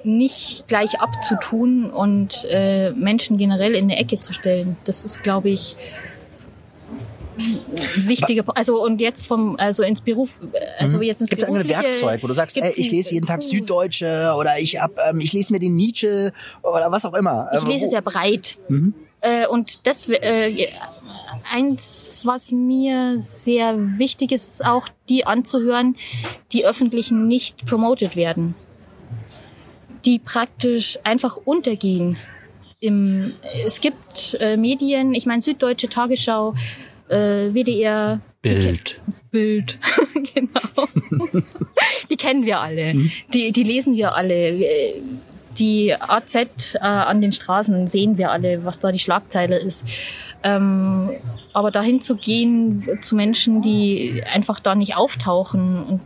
nicht 0.05 0.69
gleich 0.69 1.01
abzutun 1.01 1.91
und 1.91 2.47
äh, 2.51 2.93
Menschen 2.93 3.37
generell 3.37 3.75
in 3.75 3.85
eine 3.85 3.97
Ecke 3.97 4.21
zu 4.21 4.33
stellen. 4.33 4.77
Das 4.85 5.05
ist, 5.05 5.23
glaube 5.23 5.51
ich, 5.51 5.77
wichtiger 7.97 8.45
also 8.55 8.83
und 8.83 9.01
jetzt 9.01 9.27
vom 9.27 9.57
also 9.57 9.83
ins 9.83 10.03
Beruf 10.03 10.41
also 10.79 11.01
jetzt 11.03 11.21
ins 11.21 11.31
Gibt 11.31 11.43
es 11.43 11.49
ein 11.49 11.69
Werkzeug, 11.69 12.23
wo 12.23 12.27
du 12.27 12.35
sagst, 12.35 12.57
ey, 12.57 12.73
ich 12.77 12.91
lese 12.91 13.15
jeden 13.15 13.27
Tag 13.27 13.43
Süddeutsche 13.43 14.35
oder 14.39 14.59
ich 14.59 14.81
hab, 14.81 14.99
ähm, 15.09 15.21
ich 15.21 15.33
lese 15.33 15.53
mir 15.53 15.59
den 15.59 15.75
Nietzsche 15.77 16.33
oder 16.63 16.91
was 16.91 17.05
auch 17.05 17.15
immer. 17.15 17.49
Ich 17.57 17.67
lese 17.67 17.89
sehr 17.89 18.03
breit 18.03 18.59
mhm. 18.69 18.95
äh, 19.21 19.47
und 19.47 19.87
das 19.87 20.09
äh, 20.09 20.69
eins, 21.51 22.21
was 22.25 22.53
mir 22.53 23.19
sehr 23.19 23.99
wichtig 23.99 24.33
ist, 24.33 24.49
ist 24.49 24.65
auch 24.65 24.89
die 25.09 25.27
anzuhören, 25.27 25.97
die 26.53 26.67
öffentlichen 26.67 27.27
nicht 27.29 27.67
promoted 27.67 28.17
werden, 28.17 28.55
die 30.05 30.19
praktisch 30.19 30.99
einfach 31.05 31.37
untergehen. 31.37 32.17
Im, 32.81 33.35
es 33.65 33.81
gibt 33.81 34.37
äh, 34.41 34.57
Medien, 34.57 35.15
ich 35.15 35.27
meine 35.27 35.41
Süddeutsche 35.41 35.89
Tagesschau, 35.89 36.55
äh, 37.09 37.53
WDR. 37.53 38.21
Bild. 38.43 39.01
Bild, 39.31 39.79
genau. 40.35 40.89
die 42.11 42.17
kennen 42.17 42.45
wir 42.47 42.61
alle. 42.61 42.95
Mhm. 42.95 43.11
Die, 43.33 43.53
die 43.53 43.63
lesen 43.63 43.97
wir 43.97 44.15
alle. 44.15 45.03
Die 45.59 45.95
AZ 45.95 46.35
äh, 46.35 46.79
an 46.79 47.21
den 47.21 47.33
Straßen 47.33 47.87
sehen 47.87 48.19
wir 48.19 48.31
alle, 48.31 48.65
was 48.65 48.81
da 48.81 48.93
die 48.93 48.99
Schlagzeile 48.99 49.57
ist. 49.57 49.87
Ähm, 50.43 51.11
aber 51.53 51.71
dahin 51.71 52.01
zu 52.01 52.17
gehen 52.17 52.87
zu 53.01 53.15
Menschen, 53.15 53.63
die 53.63 54.23
einfach 54.31 54.61
da 54.61 54.75
nicht 54.75 54.97
auftauchen 54.97 55.83
und, 55.85 56.01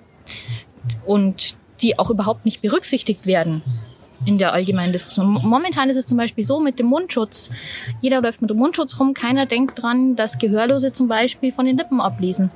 und 1.06 1.56
die 1.80 1.98
auch 1.98 2.10
überhaupt 2.10 2.44
nicht 2.44 2.60
berücksichtigt 2.60 3.26
werden 3.26 3.62
in 4.24 4.38
der 4.38 4.52
allgemeinen 4.52 4.92
Diskussion. 4.92 5.40
Momentan 5.42 5.90
ist 5.90 5.96
es 5.96 6.06
zum 6.06 6.18
Beispiel 6.18 6.44
so 6.44 6.60
mit 6.60 6.78
dem 6.78 6.86
Mundschutz. 6.86 7.50
Jeder 8.00 8.20
läuft 8.20 8.40
mit 8.40 8.50
dem 8.50 8.58
Mundschutz 8.58 8.98
rum, 8.98 9.14
keiner 9.14 9.46
denkt 9.46 9.82
dran, 9.82 10.16
dass 10.16 10.38
Gehörlose 10.38 10.92
zum 10.92 11.08
Beispiel 11.08 11.52
von 11.52 11.66
den 11.66 11.76
Lippen 11.76 12.00
ablesen. 12.00 12.50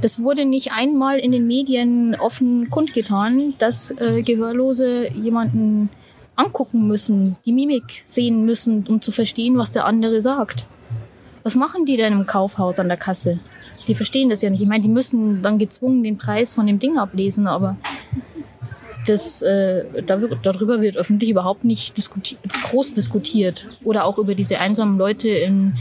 Das 0.00 0.22
wurde 0.22 0.44
nicht 0.44 0.72
einmal 0.72 1.18
in 1.18 1.32
den 1.32 1.46
Medien 1.46 2.14
offen 2.14 2.70
kundgetan, 2.70 3.54
dass 3.58 3.90
äh, 3.90 4.22
Gehörlose 4.22 5.08
jemanden 5.12 5.90
angucken 6.34 6.86
müssen, 6.86 7.36
die 7.44 7.52
Mimik 7.52 8.02
sehen 8.04 8.44
müssen, 8.44 8.86
um 8.86 9.02
zu 9.02 9.12
verstehen, 9.12 9.58
was 9.58 9.72
der 9.72 9.84
andere 9.84 10.22
sagt. 10.22 10.66
Was 11.42 11.56
machen 11.56 11.84
die 11.84 11.96
denn 11.96 12.12
im 12.12 12.26
Kaufhaus 12.26 12.78
an 12.78 12.88
der 12.88 12.96
Kasse? 12.96 13.38
Die 13.88 13.94
verstehen 13.94 14.30
das 14.30 14.42
ja 14.42 14.50
nicht. 14.50 14.62
Ich 14.62 14.68
meine, 14.68 14.82
die 14.82 14.88
müssen 14.88 15.42
dann 15.42 15.58
gezwungen 15.58 16.04
den 16.04 16.16
Preis 16.16 16.52
von 16.52 16.66
dem 16.66 16.78
Ding 16.78 16.98
ablesen, 16.98 17.46
aber 17.46 17.76
das, 19.06 19.42
äh, 19.42 19.84
darüber 20.06 20.80
wird 20.80 20.96
öffentlich 20.96 21.30
überhaupt 21.30 21.64
nicht 21.64 21.96
diskuti 21.96 22.36
groß 22.64 22.94
diskutiert. 22.94 23.66
Oder 23.84 24.04
auch 24.04 24.18
über 24.18 24.34
diese 24.34 24.58
einsamen 24.58 24.98
Leute 24.98 25.28
in, 25.28 25.74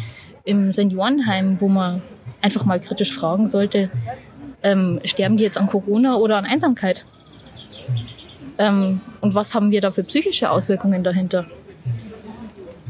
im 0.44 0.74
Seniorenheim, 0.74 1.58
wo 1.60 1.68
man 1.68 2.02
einfach 2.42 2.66
mal 2.66 2.80
kritisch 2.80 3.14
fragen 3.14 3.50
sollte, 3.50 3.90
ähm, 4.64 5.00
sterben 5.04 5.38
die 5.38 5.44
jetzt 5.44 5.58
an 5.58 5.68
Corona 5.68 6.16
oder 6.16 6.38
an 6.38 6.46
Einsamkeit? 6.46 7.06
Ähm, 8.58 9.02
und 9.22 9.36
was 9.36 9.54
haben 9.56 9.72
wir 9.72 9.82
da 9.82 9.92
für 9.92 10.04
psychische 10.04 10.50
Auswirkungen 10.50 11.04
dahinter? 11.04 11.46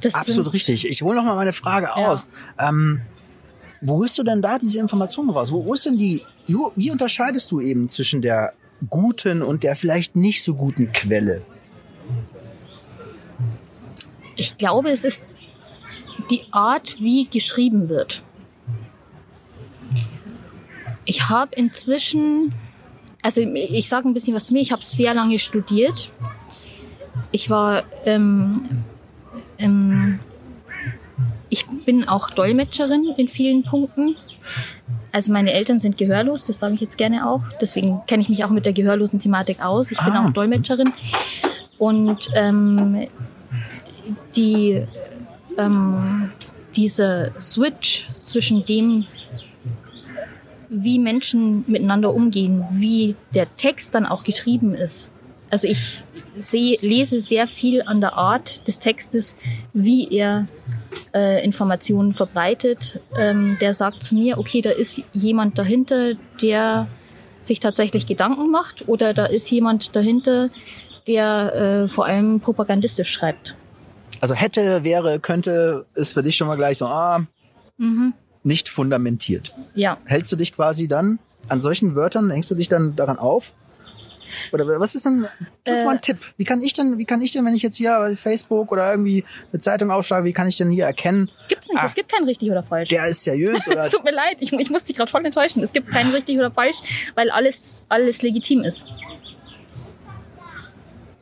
Das 0.01 0.15
Absolut 0.15 0.53
richtig. 0.53 0.89
Ich 0.89 1.01
hole 1.01 1.15
noch 1.15 1.23
mal 1.23 1.35
meine 1.35 1.53
Frage 1.53 1.87
ja. 1.95 2.07
aus. 2.07 2.27
Ähm, 2.57 3.01
wo 3.81 3.97
holst 3.97 4.17
du 4.17 4.23
denn 4.23 4.41
da 4.41 4.57
diese 4.57 4.79
Informationen 4.79 5.29
raus? 5.29 5.51
Wo, 5.51 5.65
wo 5.65 5.73
ist 5.73 5.85
denn 5.85 5.97
die, 5.97 6.23
wie 6.47 6.91
unterscheidest 6.91 7.51
du 7.51 7.59
eben 7.59 7.89
zwischen 7.89 8.21
der 8.21 8.53
guten 8.89 9.41
und 9.41 9.63
der 9.63 9.75
vielleicht 9.75 10.15
nicht 10.15 10.43
so 10.43 10.55
guten 10.55 10.91
Quelle? 10.91 11.41
Ich 14.35 14.57
glaube, 14.57 14.89
es 14.89 15.03
ist 15.03 15.23
die 16.29 16.43
Art, 16.51 16.99
wie 16.99 17.25
geschrieben 17.25 17.89
wird. 17.89 18.23
Ich 21.05 21.29
habe 21.29 21.55
inzwischen, 21.55 22.53
also 23.21 23.41
ich 23.41 23.89
sage 23.89 24.07
ein 24.07 24.13
bisschen 24.13 24.33
was 24.33 24.45
zu 24.45 24.53
mir, 24.53 24.61
ich 24.61 24.71
habe 24.71 24.83
sehr 24.83 25.13
lange 25.13 25.39
studiert. 25.39 26.11
Ich 27.31 27.49
war, 27.49 27.83
ähm, 28.05 28.83
ähm, 29.57 30.19
ich 31.49 31.65
bin 31.85 32.07
auch 32.07 32.29
Dolmetscherin 32.29 33.13
in 33.17 33.27
vielen 33.27 33.63
Punkten. 33.63 34.15
Also 35.11 35.33
meine 35.33 35.51
Eltern 35.51 35.79
sind 35.79 35.97
gehörlos, 35.97 36.47
das 36.47 36.59
sage 36.59 36.75
ich 36.75 36.81
jetzt 36.81 36.97
gerne 36.97 37.27
auch. 37.27 37.41
Deswegen 37.59 38.01
kenne 38.07 38.21
ich 38.21 38.29
mich 38.29 38.43
auch 38.45 38.49
mit 38.49 38.65
der 38.65 38.73
gehörlosen 38.73 39.19
Thematik 39.19 39.61
aus. 39.61 39.91
Ich 39.91 39.99
ah. 39.99 40.05
bin 40.05 40.15
auch 40.15 40.29
Dolmetscherin. 40.31 40.91
Und 41.77 42.29
ähm, 42.35 43.07
die, 44.35 44.83
ähm, 45.57 46.31
diese 46.75 47.31
Switch 47.39 48.07
zwischen 48.23 48.65
dem, 48.65 49.05
wie 50.69 50.99
Menschen 50.99 51.65
miteinander 51.67 52.13
umgehen, 52.13 52.63
wie 52.71 53.15
der 53.33 53.53
Text 53.57 53.93
dann 53.93 54.05
auch 54.05 54.23
geschrieben 54.23 54.73
ist. 54.73 55.11
Also 55.49 55.67
ich 55.67 56.03
sehe, 56.37 56.77
lese 56.79 57.19
sehr 57.19 57.45
viel 57.47 57.81
an 57.81 57.99
der 57.99 58.13
Art 58.13 58.65
des 58.67 58.79
Textes, 58.79 59.35
wie 59.73 60.07
er 60.07 60.47
äh, 61.13 61.43
Informationen 61.43 62.13
verbreitet, 62.13 62.99
ähm, 63.17 63.57
der 63.59 63.73
sagt 63.73 64.03
zu 64.03 64.15
mir, 64.15 64.37
okay, 64.37 64.61
da 64.61 64.71
ist 64.71 65.01
jemand 65.13 65.57
dahinter, 65.57 66.13
der 66.41 66.87
sich 67.41 67.59
tatsächlich 67.59 68.07
Gedanken 68.07 68.51
macht 68.51 68.87
oder 68.87 69.13
da 69.13 69.25
ist 69.25 69.49
jemand 69.49 69.95
dahinter, 69.95 70.49
der 71.07 71.55
äh, 71.55 71.87
vor 71.87 72.05
allem 72.05 72.39
propagandistisch 72.39 73.09
schreibt. 73.09 73.55
Also 74.19 74.35
hätte, 74.35 74.83
wäre, 74.83 75.19
könnte, 75.19 75.85
ist 75.95 76.13
für 76.13 76.21
dich 76.21 76.35
schon 76.35 76.47
mal 76.47 76.55
gleich 76.55 76.77
so, 76.77 76.85
ah, 76.85 77.25
mhm. 77.77 78.13
nicht 78.43 78.69
fundamentiert. 78.69 79.55
Ja. 79.73 79.97
Hältst 80.05 80.31
du 80.31 80.35
dich 80.35 80.53
quasi 80.53 80.87
dann 80.87 81.17
an 81.47 81.59
solchen 81.59 81.95
Wörtern, 81.95 82.29
hängst 82.29 82.51
du 82.51 82.55
dich 82.55 82.69
dann 82.69 82.95
daran 82.95 83.17
auf? 83.17 83.53
Oder 84.51 84.79
was 84.79 84.95
ist 84.95 85.05
denn, 85.05 85.27
das 85.63 85.77
ist 85.77 85.85
mal 85.85 85.91
ein 85.91 85.97
äh. 85.97 86.01
Tipp. 86.01 86.17
Wie 86.37 86.43
kann 86.43 86.61
ich 86.61 86.73
denn, 86.73 86.97
wie 86.97 87.05
kann 87.05 87.21
ich 87.21 87.31
denn, 87.31 87.45
wenn 87.45 87.53
ich 87.53 87.61
jetzt 87.61 87.77
hier 87.77 87.97
bei 87.97 88.15
Facebook 88.15 88.71
oder 88.71 88.91
irgendwie 88.91 89.23
eine 89.51 89.59
Zeitung 89.59 89.91
aufschlage, 89.91 90.25
wie 90.25 90.33
kann 90.33 90.47
ich 90.47 90.57
denn 90.57 90.69
hier 90.69 90.85
erkennen? 90.85 91.29
Gibt's 91.47 91.67
nicht, 91.67 91.81
ah, 91.81 91.85
es 91.85 91.93
gibt 91.93 92.11
kein 92.11 92.23
richtig 92.23 92.51
oder 92.51 92.63
falsch. 92.63 92.89
Der 92.89 93.07
ist 93.07 93.23
seriös 93.23 93.67
oder? 93.67 93.85
es 93.85 93.91
tut 93.91 94.03
mir 94.03 94.11
leid, 94.11 94.37
ich, 94.39 94.53
ich 94.53 94.69
muss 94.69 94.83
dich 94.83 94.95
gerade 94.95 95.11
voll 95.11 95.25
enttäuschen. 95.25 95.61
Es 95.63 95.73
gibt 95.73 95.89
kein 95.89 96.09
richtig 96.11 96.37
oder 96.37 96.51
falsch, 96.51 97.11
weil 97.15 97.29
alles, 97.29 97.83
alles 97.89 98.21
legitim 98.21 98.63
ist. 98.63 98.85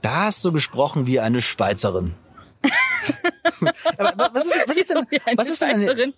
Da 0.01 0.25
hast 0.25 0.45
du 0.45 0.51
gesprochen 0.51 1.07
wie 1.07 1.19
eine 1.19 1.41
Schweizerin. 1.41 2.15
Aber 3.97 4.29
was 4.33 4.45
ist, 4.45 4.67
was 4.67 4.77
ist 4.77 4.89
denn, 4.89 5.05
was 5.35 5.49
ist 5.49 5.61
denn 5.61 5.69
eine, 5.69 6.13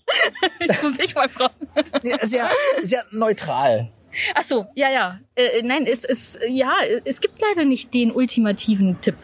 Jetzt 0.59 0.83
muss 0.83 0.99
ich 0.99 1.15
mal 1.15 1.29
fragen. 1.29 1.53
sehr, 2.21 2.49
sehr 2.81 3.05
neutral. 3.11 3.91
Ach 4.35 4.43
so, 4.43 4.67
ja, 4.75 4.89
ja. 4.89 5.19
Äh, 5.35 5.59
äh, 5.59 5.63
nein, 5.63 5.85
es 5.85 6.03
ist 6.03 6.39
ja, 6.47 6.73
es 7.05 7.21
gibt 7.21 7.39
leider 7.41 7.65
nicht 7.65 7.93
den 7.93 8.11
ultimativen 8.11 8.99
Tipp. 9.01 9.15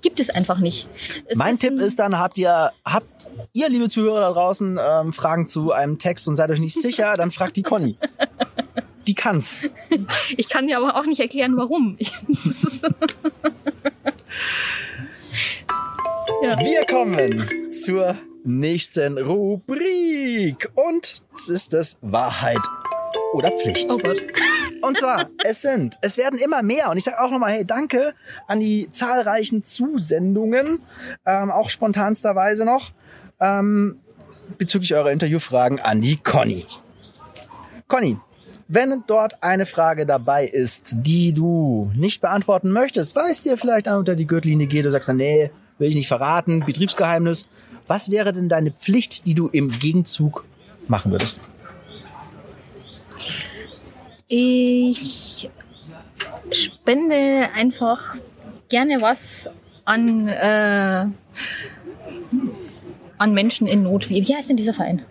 Gibt 0.00 0.20
es 0.20 0.30
einfach 0.30 0.58
nicht. 0.58 0.88
Es 1.26 1.36
mein 1.36 1.54
ist 1.54 1.60
Tipp 1.60 1.80
ist 1.80 1.98
dann, 1.98 2.18
habt 2.18 2.38
ihr, 2.38 2.70
habt 2.84 3.28
ihr, 3.52 3.68
liebe 3.68 3.88
Zuhörer 3.88 4.20
da 4.20 4.32
draußen, 4.32 4.78
ähm, 4.80 5.12
Fragen 5.12 5.46
zu 5.48 5.72
einem 5.72 5.98
Text 5.98 6.28
und 6.28 6.36
seid 6.36 6.50
euch 6.50 6.60
nicht 6.60 6.80
sicher, 6.80 7.16
dann 7.18 7.30
fragt 7.30 7.56
die 7.56 7.62
Conny. 7.62 7.96
Die 9.06 9.14
kann's. 9.14 9.62
Ich 10.36 10.48
kann 10.48 10.66
dir 10.66 10.76
aber 10.78 10.96
auch 10.96 11.06
nicht 11.06 11.20
erklären, 11.20 11.56
warum. 11.56 11.96
ja. 16.42 16.58
Wir 16.58 16.84
kommen 16.88 17.46
zur 17.70 18.16
nächsten 18.44 19.18
Rubrik 19.18 20.70
und 20.74 21.14
es 21.34 21.48
ist 21.48 21.72
das 21.72 21.96
Wahrheit 22.02 22.58
oder 23.32 23.50
Pflicht. 23.50 23.90
Oh 23.90 23.98
Gott. 23.98 24.22
Und 24.80 24.98
zwar, 24.98 25.28
es 25.44 25.62
sind, 25.62 25.96
es 26.00 26.16
werden 26.16 26.38
immer 26.38 26.62
mehr. 26.62 26.90
Und 26.90 26.96
ich 26.96 27.04
sage 27.04 27.20
auch 27.20 27.30
nochmal, 27.30 27.52
hey, 27.52 27.64
danke 27.64 28.14
an 28.46 28.60
die 28.60 28.90
zahlreichen 28.90 29.62
Zusendungen, 29.62 30.78
ähm, 31.26 31.50
auch 31.50 31.70
spontansterweise 31.70 32.64
noch, 32.64 32.92
ähm, 33.40 33.98
bezüglich 34.56 34.94
eurer 34.94 35.12
Interviewfragen 35.12 35.80
an 35.80 36.00
die 36.00 36.16
Conny. 36.16 36.64
Conny, 37.88 38.18
wenn 38.68 39.02
dort 39.06 39.42
eine 39.42 39.66
Frage 39.66 40.06
dabei 40.06 40.46
ist, 40.46 40.96
die 40.98 41.32
du 41.32 41.90
nicht 41.94 42.20
beantworten 42.20 42.70
möchtest, 42.70 43.16
weil 43.16 43.30
es 43.30 43.42
dir 43.42 43.56
vielleicht 43.56 43.88
unter 43.88 44.14
die 44.14 44.26
Gürtellinie 44.26 44.66
geht, 44.66 44.84
du 44.84 44.90
sagst, 44.90 45.08
nee, 45.08 45.50
will 45.78 45.88
ich 45.88 45.94
nicht 45.94 46.08
verraten, 46.08 46.60
Betriebsgeheimnis. 46.64 47.48
Was 47.86 48.10
wäre 48.10 48.32
denn 48.32 48.48
deine 48.48 48.70
Pflicht, 48.70 49.26
die 49.26 49.34
du 49.34 49.48
im 49.48 49.70
Gegenzug 49.70 50.44
machen 50.86 51.10
würdest? 51.10 51.40
Ich 54.28 55.48
spende 56.52 57.48
einfach 57.54 58.14
gerne 58.68 59.00
was 59.00 59.50
an, 59.86 60.28
äh, 60.28 61.06
an 63.16 63.32
Menschen 63.32 63.66
in 63.66 63.82
Not. 63.82 64.10
Wie, 64.10 64.26
wie 64.26 64.36
heißt 64.36 64.50
denn 64.50 64.56
dieser 64.58 64.74
Verein? 64.74 65.04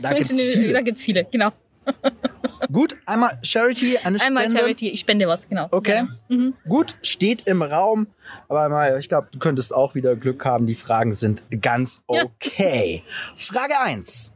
Da 0.00 0.12
gibt 0.14 0.30
es 0.30 0.40
viele. 0.40 0.94
Viele, 0.94 1.24
genau. 1.24 1.50
Gut, 2.72 2.96
einmal 3.04 3.38
Charity, 3.42 3.98
eine 3.98 4.18
Spende. 4.18 4.40
Einmal 4.40 4.58
Charity, 4.58 4.88
ich 4.88 5.00
spende 5.00 5.28
was, 5.28 5.48
genau. 5.48 5.68
Okay. 5.70 6.04
Genau. 6.28 6.52
Gut, 6.66 6.96
steht 7.02 7.46
im 7.46 7.60
Raum. 7.60 8.06
Aber 8.48 8.68
mal, 8.68 8.98
ich 8.98 9.08
glaube, 9.08 9.28
du 9.32 9.38
könntest 9.38 9.74
auch 9.74 9.94
wieder 9.94 10.16
Glück 10.16 10.44
haben. 10.46 10.66
Die 10.66 10.74
Fragen 10.74 11.14
sind 11.14 11.44
ganz 11.60 12.02
Ja. 12.08 12.22
okay. 12.22 13.02
Frage 13.36 13.78
eins: 13.80 14.32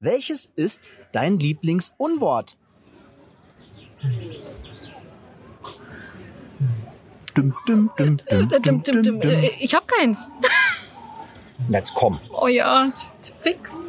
Welches 0.00 0.46
ist 0.56 0.92
dein 1.12 1.38
Lieblingsunwort? 1.38 2.56
Dum, 7.34 7.54
dum, 7.66 7.90
dum, 7.96 8.20
dum, 8.28 8.50
Äh, 8.52 8.60
dum, 8.60 8.82
äh, 8.86 9.02
dum. 9.02 9.20
Ich 9.58 9.74
habe 9.74 9.86
keins. 9.86 10.28
Jetzt 11.68 11.94
komm. 11.94 12.20
Oh 12.30 12.46
ja, 12.46 12.92
fix. 13.40 13.80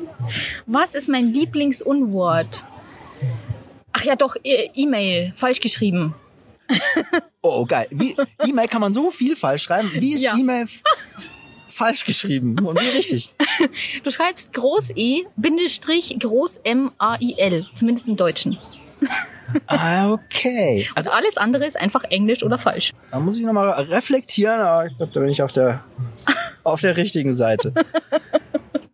Was 0.65 0.95
ist 0.95 1.07
mein 1.09 1.31
Lieblingsunwort? 1.33 2.63
Ach 3.91 4.03
ja, 4.03 4.15
doch, 4.15 4.35
äh, 4.43 4.69
E-Mail, 4.73 5.31
falsch 5.35 5.59
geschrieben. 5.59 6.15
Oh, 7.41 7.65
geil. 7.65 7.87
Wie, 7.91 8.15
E-Mail 8.43 8.67
kann 8.67 8.81
man 8.81 8.93
so 8.93 9.11
viel 9.11 9.35
falsch 9.35 9.63
schreiben. 9.63 9.91
Wie 9.93 10.13
ist 10.13 10.21
Ja. 10.21 10.35
E-Mail 10.35 10.67
falsch 11.69 12.03
geschrieben? 12.05 12.57
Und 12.65 12.79
wie 12.81 12.97
richtig? 12.97 13.33
Du 14.03 14.09
schreibst 14.09 14.53
Groß 14.53 14.91
E, 14.95 15.23
Bindestrich, 15.35 16.17
Groß 16.19 16.57
M, 16.63 16.91
A, 16.97 17.17
I, 17.21 17.35
L. 17.37 17.67
Zumindest 17.75 18.07
im 18.07 18.15
Deutschen. 18.17 18.57
Ah, 19.67 20.11
okay. 20.11 20.87
Also 20.95 21.11
alles 21.11 21.37
andere 21.37 21.65
ist 21.65 21.77
einfach 21.77 22.03
Englisch 22.05 22.43
oder 22.43 22.57
falsch. 22.57 22.91
Da 23.11 23.19
muss 23.19 23.37
ich 23.37 23.43
nochmal 23.43 23.69
reflektieren, 23.69 24.59
aber 24.59 24.87
ich 24.87 24.97
glaube, 24.97 25.11
da 25.13 25.19
bin 25.19 25.29
ich 25.29 25.41
auf 25.41 25.51
der, 25.51 25.83
auf 26.63 26.81
der 26.81 26.97
richtigen 26.97 27.33
Seite. 27.33 27.73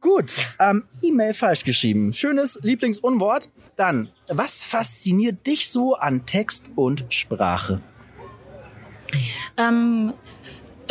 Gut, 0.01 0.35
ähm, 0.59 0.83
E-Mail 1.01 1.33
falsch 1.33 1.63
geschrieben. 1.63 2.13
Schönes 2.13 2.59
Lieblingsunwort. 2.63 3.49
Dann, 3.75 4.09
was 4.27 4.63
fasziniert 4.63 5.45
dich 5.45 5.69
so 5.69 5.95
an 5.95 6.25
Text 6.25 6.71
und 6.75 7.05
Sprache? 7.09 7.81
Ähm, 9.57 10.13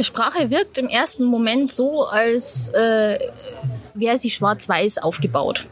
Sprache 0.01 0.51
wirkt 0.51 0.79
im 0.79 0.89
ersten 0.89 1.25
Moment 1.25 1.73
so, 1.73 2.05
als 2.07 2.71
äh, 2.71 3.19
wäre 3.95 4.19
sie 4.19 4.31
schwarz-weiß 4.31 4.99
aufgebaut. 4.99 5.67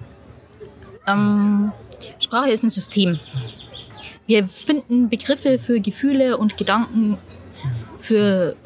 Ähm, 1.07 1.73
Sprache 2.19 2.51
ist 2.51 2.63
ein 2.63 2.71
System. 2.71 3.19
Wir 4.29 4.47
finden 4.47 5.09
Begriffe 5.09 5.59
für 5.59 5.81
Gefühle 5.81 6.37
und 6.37 6.59
Gedanken, 6.59 7.17
für, 7.99 8.57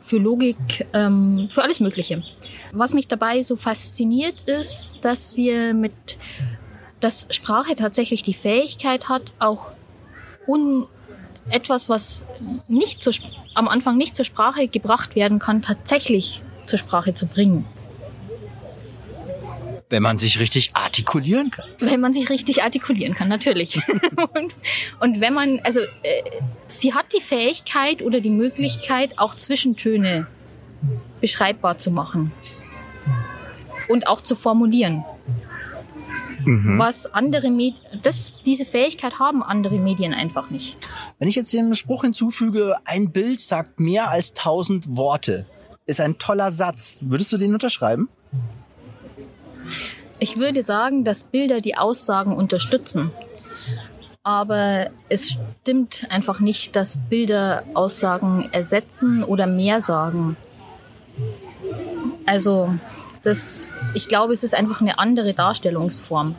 für 0.00 0.18
Logik, 0.18 0.86
ähm, 0.92 1.48
für 1.50 1.62
alles 1.64 1.80
Mögliche. 1.80 2.22
Was 2.70 2.94
mich 2.94 3.08
dabei 3.08 3.42
so 3.42 3.56
fasziniert 3.56 4.42
ist, 4.42 4.94
dass 5.02 5.36
wir 5.36 5.74
mit, 5.74 5.92
dass 7.00 7.26
Sprache 7.30 7.74
tatsächlich 7.74 8.22
die 8.22 8.32
Fähigkeit 8.32 9.08
hat, 9.08 9.32
auch 9.40 9.72
un, 10.46 10.86
etwas, 11.50 11.88
was 11.88 12.24
nicht 12.68 13.02
Sp- 13.10 13.26
am 13.54 13.66
Anfang 13.66 13.96
nicht 13.96 14.14
zur 14.14 14.24
Sprache 14.24 14.68
gebracht 14.68 15.16
werden 15.16 15.40
kann, 15.40 15.62
tatsächlich 15.62 16.42
zur 16.66 16.78
Sprache 16.78 17.12
zu 17.12 17.26
bringen. 17.26 17.64
Wenn 19.92 20.02
man 20.02 20.16
sich 20.16 20.40
richtig 20.40 20.74
artikulieren 20.74 21.50
kann. 21.50 21.66
Wenn 21.78 22.00
man 22.00 22.14
sich 22.14 22.30
richtig 22.30 22.62
artikulieren 22.62 23.14
kann, 23.14 23.28
natürlich. 23.28 23.76
und, 24.34 24.54
und 25.00 25.20
wenn 25.20 25.34
man, 25.34 25.60
also 25.64 25.80
äh, 25.80 26.22
sie 26.66 26.94
hat 26.94 27.12
die 27.14 27.20
Fähigkeit 27.20 28.00
oder 28.00 28.20
die 28.20 28.30
Möglichkeit, 28.30 29.18
auch 29.18 29.34
Zwischentöne 29.34 30.26
beschreibbar 31.20 31.76
zu 31.76 31.90
machen. 31.90 32.32
Und 33.88 34.06
auch 34.06 34.22
zu 34.22 34.34
formulieren. 34.34 35.04
Was 36.44 37.12
andere 37.12 37.50
Medien, 37.50 37.82
das, 38.02 38.42
diese 38.42 38.64
Fähigkeit 38.64 39.18
haben 39.18 39.42
andere 39.42 39.78
Medien 39.78 40.14
einfach 40.14 40.48
nicht. 40.48 40.78
Wenn 41.18 41.28
ich 41.28 41.34
jetzt 41.34 41.52
den 41.52 41.74
Spruch 41.74 42.02
hinzufüge, 42.02 42.76
ein 42.84 43.12
Bild 43.12 43.42
sagt 43.42 43.78
mehr 43.78 44.10
als 44.10 44.32
tausend 44.32 44.96
Worte, 44.96 45.44
ist 45.84 46.00
ein 46.00 46.16
toller 46.18 46.50
Satz. 46.50 47.00
Würdest 47.04 47.30
du 47.32 47.36
den 47.36 47.52
unterschreiben? 47.52 48.08
Ich 50.18 50.36
würde 50.36 50.62
sagen, 50.62 51.04
dass 51.04 51.24
Bilder 51.24 51.60
die 51.60 51.76
Aussagen 51.76 52.36
unterstützen. 52.36 53.10
Aber 54.22 54.90
es 55.08 55.36
stimmt 55.62 56.06
einfach 56.10 56.38
nicht, 56.38 56.76
dass 56.76 56.98
Bilder 57.10 57.64
Aussagen 57.74 58.48
ersetzen 58.52 59.24
oder 59.24 59.48
mehr 59.48 59.80
sagen. 59.80 60.36
Also, 62.24 62.72
das, 63.24 63.68
ich 63.94 64.06
glaube, 64.06 64.32
es 64.32 64.44
ist 64.44 64.54
einfach 64.54 64.80
eine 64.80 64.98
andere 65.00 65.34
Darstellungsform. 65.34 66.36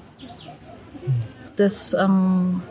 Das, 1.57 1.93
ähm, 1.93 2.63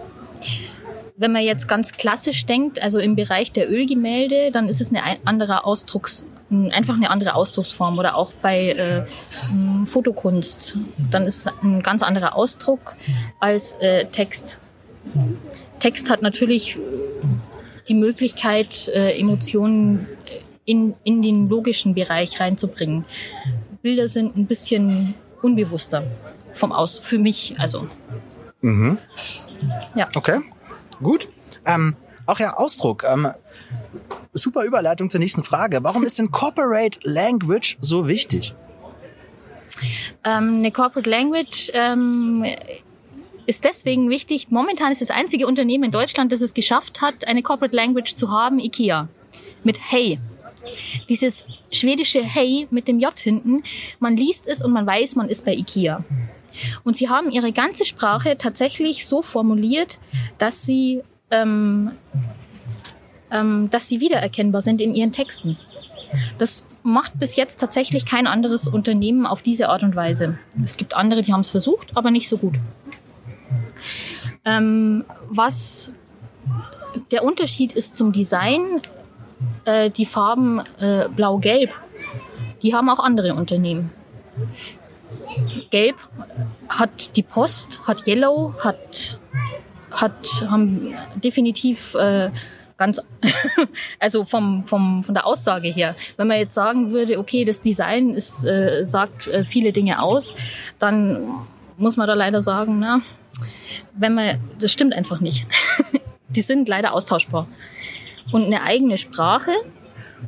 wenn 1.16 1.32
man 1.32 1.42
jetzt 1.42 1.68
ganz 1.68 1.92
klassisch 1.92 2.46
denkt, 2.46 2.82
also 2.82 2.98
im 2.98 3.14
Bereich 3.14 3.52
der 3.52 3.70
Ölgemälde, 3.70 4.50
dann 4.50 4.66
ist 4.66 4.80
es 4.80 4.92
ein- 4.94 5.18
andere 5.26 5.64
Ausdrucks, 5.66 6.26
einfach 6.70 6.94
eine 6.94 7.10
andere 7.10 7.34
Ausdrucksform 7.34 7.98
oder 7.98 8.16
auch 8.16 8.32
bei 8.32 8.70
äh, 8.70 9.06
Fotokunst, 9.84 10.76
dann 11.10 11.24
ist 11.24 11.38
es 11.38 11.52
ein 11.62 11.82
ganz 11.82 12.02
anderer 12.02 12.36
Ausdruck 12.36 12.94
als 13.40 13.72
äh, 13.80 14.06
Text. 14.06 14.60
Text 15.78 16.10
hat 16.10 16.22
natürlich 16.22 16.76
äh, 16.76 16.80
die 17.88 17.94
Möglichkeit, 17.94 18.88
äh, 18.88 19.18
Emotionen 19.18 20.06
äh, 20.26 20.40
in, 20.64 20.94
in 21.04 21.22
den 21.22 21.48
logischen 21.48 21.94
Bereich 21.94 22.40
reinzubringen. 22.40 23.04
Bilder 23.82 24.06
sind 24.06 24.36
ein 24.36 24.46
bisschen 24.46 25.14
unbewusster 25.42 26.04
vom 26.54 26.72
Aus 26.72 26.98
für 26.98 27.18
mich 27.18 27.54
also. 27.58 27.88
Ja. 29.94 30.08
Okay, 30.14 30.40
gut. 31.02 31.28
Ähm, 31.66 31.96
auch 32.26 32.38
ja 32.38 32.54
Ausdruck. 32.54 33.04
Ähm, 33.04 33.28
super 34.32 34.64
Überleitung 34.64 35.10
zur 35.10 35.20
nächsten 35.20 35.44
Frage. 35.44 35.82
Warum 35.82 36.04
ist 36.04 36.18
denn 36.18 36.30
Corporate 36.30 36.98
Language 37.02 37.76
so 37.80 38.08
wichtig? 38.08 38.54
Ähm, 40.24 40.56
eine 40.56 40.70
Corporate 40.70 41.08
Language 41.08 41.70
ähm, 41.74 42.44
ist 43.46 43.64
deswegen 43.64 44.10
wichtig. 44.10 44.50
Momentan 44.50 44.92
ist 44.92 45.00
das 45.00 45.10
einzige 45.10 45.46
Unternehmen 45.46 45.84
in 45.84 45.90
Deutschland, 45.90 46.32
das 46.32 46.40
es 46.40 46.54
geschafft 46.54 47.00
hat, 47.00 47.26
eine 47.26 47.42
Corporate 47.42 47.74
Language 47.74 48.14
zu 48.14 48.30
haben, 48.30 48.58
IKEA. 48.58 49.08
Mit 49.64 49.78
Hey. 49.90 50.18
Dieses 51.08 51.44
schwedische 51.72 52.22
Hey 52.22 52.68
mit 52.70 52.86
dem 52.86 53.00
J 53.00 53.18
hinten, 53.18 53.64
man 53.98 54.16
liest 54.16 54.46
es 54.46 54.64
und 54.64 54.72
man 54.72 54.86
weiß, 54.86 55.16
man 55.16 55.28
ist 55.28 55.44
bei 55.44 55.54
IKEA. 55.54 56.04
Und 56.84 56.96
sie 56.96 57.08
haben 57.08 57.30
ihre 57.30 57.52
ganze 57.52 57.84
Sprache 57.84 58.36
tatsächlich 58.38 59.06
so 59.06 59.22
formuliert, 59.22 59.98
dass 60.38 60.62
sie, 60.62 61.02
ähm, 61.30 61.92
ähm, 63.32 63.70
dass 63.70 63.88
sie 63.88 64.00
wiedererkennbar 64.00 64.62
sind 64.62 64.80
in 64.80 64.94
ihren 64.94 65.12
Texten. 65.12 65.56
Das 66.38 66.66
macht 66.82 67.18
bis 67.18 67.36
jetzt 67.36 67.58
tatsächlich 67.58 68.04
kein 68.04 68.26
anderes 68.26 68.68
Unternehmen 68.68 69.26
auf 69.26 69.42
diese 69.42 69.70
Art 69.70 69.82
und 69.82 69.96
Weise. 69.96 70.38
Es 70.62 70.76
gibt 70.76 70.94
andere, 70.94 71.22
die 71.22 71.32
haben 71.32 71.40
es 71.40 71.50
versucht, 71.50 71.96
aber 71.96 72.10
nicht 72.10 72.28
so 72.28 72.36
gut. 72.36 72.56
Ähm, 74.44 75.04
was 75.28 75.94
der 77.10 77.24
Unterschied 77.24 77.72
ist 77.72 77.96
zum 77.96 78.12
Design, 78.12 78.82
äh, 79.64 79.90
die 79.90 80.06
Farben 80.06 80.60
äh, 80.78 81.08
blau-gelb, 81.08 81.70
die 82.62 82.74
haben 82.74 82.90
auch 82.90 83.00
andere 83.00 83.34
Unternehmen. 83.34 83.90
Gelb 85.70 85.96
hat 86.68 87.16
die 87.16 87.22
Post, 87.22 87.80
hat 87.86 88.06
Yellow, 88.06 88.54
hat, 88.60 89.18
hat 89.90 90.46
haben 90.48 90.94
definitiv 91.22 91.94
äh, 91.94 92.30
ganz, 92.82 93.00
also 94.00 94.24
vom, 94.24 94.64
vom, 94.66 95.04
von 95.04 95.14
der 95.14 95.24
Aussage 95.24 95.68
her. 95.68 95.94
Wenn 96.16 96.26
man 96.26 96.38
jetzt 96.38 96.54
sagen 96.54 96.90
würde, 96.90 97.20
okay, 97.20 97.44
das 97.44 97.60
Design 97.60 98.10
ist, 98.10 98.44
äh, 98.44 98.84
sagt 98.84 99.28
äh, 99.28 99.44
viele 99.44 99.72
Dinge 99.72 100.02
aus, 100.02 100.34
dann 100.80 101.28
muss 101.76 101.96
man 101.96 102.08
da 102.08 102.14
leider 102.14 102.40
sagen, 102.40 102.80
na, 102.80 103.00
wenn 103.94 104.14
man, 104.14 104.40
das 104.58 104.72
stimmt 104.72 104.94
einfach 104.94 105.20
nicht. 105.20 105.46
Die 106.28 106.40
sind 106.40 106.68
leider 106.68 106.92
austauschbar. 106.92 107.46
Und 108.32 108.46
eine 108.46 108.62
eigene 108.62 108.98
Sprache 108.98 109.52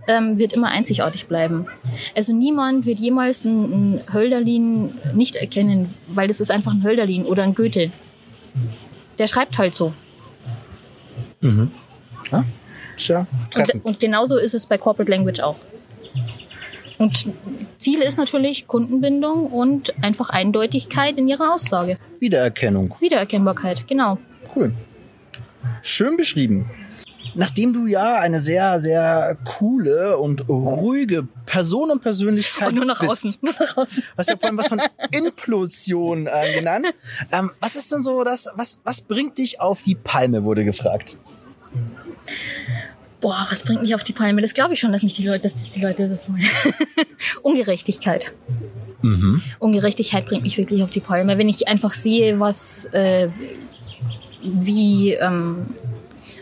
ähm, 0.07 0.39
wird 0.39 0.53
immer 0.53 0.69
einzigartig 0.69 1.27
bleiben. 1.27 1.67
Also 2.15 2.33
niemand 2.33 2.87
wird 2.87 3.01
jemals 3.01 3.45
ein, 3.45 3.97
ein 3.97 4.01
Hölderlin 4.13 4.95
nicht 5.13 5.35
erkennen, 5.35 5.93
weil 6.07 6.29
das 6.29 6.41
ist 6.41 6.53
einfach 6.53 6.73
ein 6.73 6.85
Hölderlin 6.85 7.25
oder 7.25 7.43
ein 7.43 7.55
Goethe. 7.57 7.91
Der 9.19 9.27
schreibt 9.27 9.59
halt 9.59 9.75
so. 9.75 9.93
Tja, 12.97 13.27
Und, 13.57 13.85
und 13.85 14.01
genauso 14.01 14.37
ist 14.37 14.55
es 14.55 14.67
bei 14.67 14.79
Corporate 14.79 15.11
Language 15.11 15.41
auch. 15.41 15.57
Und 16.99 17.27
Ziel 17.79 18.01
ist 18.01 18.19
natürlich 18.19 18.67
Kundenbindung 18.67 19.47
und 19.47 19.93
einfach 20.03 20.31
Eindeutigkeit 20.31 21.19
in 21.19 21.29
ihrer 21.29 21.55
Aussage. 21.55 21.97
Wiedererkennung. 22.21 22.95
Wiedererkennbarkeit, 23.01 23.87
genau. 23.89 24.19
Cool. 24.55 24.73
Schön 25.83 26.17
beschrieben. 26.17 26.71
nachdem 27.37 27.73
du 27.73 27.87
ja 27.87 28.21
eine 28.21 28.39
sehr, 28.39 28.79
sehr 28.79 29.37
coole 29.45 30.19
und 30.19 30.49
ruhige 30.49 31.27
Person 31.47 31.91
und 31.91 32.01
Persönlichkeit 32.01 32.69
Und 32.69 32.77
nur 32.77 32.85
nach 32.85 33.01
bist, 33.01 33.25
außen. 33.25 33.39
Nur 33.43 33.55
nach 33.59 33.77
außen. 33.77 34.03
Du 34.03 34.17
hast 34.17 34.31
ja 34.31 34.37
vorhin 34.37 34.57
was 34.57 34.69
von 34.69 34.81
Implosion 35.11 36.29
äh, 36.29 36.55
genannt. 36.55 36.87
Ähm, 37.33 37.51
was 37.59 37.75
ist 37.75 37.91
denn 37.91 38.05
so 38.05 38.23
das, 38.23 38.49
was, 38.55 38.79
was 38.85 39.01
bringt 39.01 39.39
dich 39.39 39.61
auf 39.61 39.83
die 39.83 39.97
Palme, 39.97 40.45
wurde 40.45 40.65
gefragt. 40.65 41.19
Boah, 43.25 43.47
was 43.49 43.63
bringt 43.63 43.81
mich 43.81 43.95
auf 43.95 44.05
die 44.05 44.13
Palme? 44.13 44.43
Das 44.43 44.53
glaube 44.53 44.75
ich 44.75 44.81
schon, 44.81 44.93
dass 44.93 45.03
mich 45.03 45.15
die 45.15 45.27
Leute, 45.27 45.45
dass 45.45 45.73
die 45.73 45.81
Leute 45.81 46.11
das 46.11 46.29
wollen. 46.29 46.47
Ungerechtigkeit. 47.43 48.35
Ungerechtigkeit 49.61 50.27
bringt 50.27 50.43
mich 50.43 50.59
wirklich 50.59 50.83
auf 50.83 50.91
die 50.91 51.01
Palme. 51.01 51.39
Wenn 51.39 51.49
ich 51.49 51.67
einfach 51.67 51.95
sehe, 51.95 52.39
was 52.39 52.85
äh, 52.93 53.31
wie 54.43 55.15
ähm, 55.15 55.65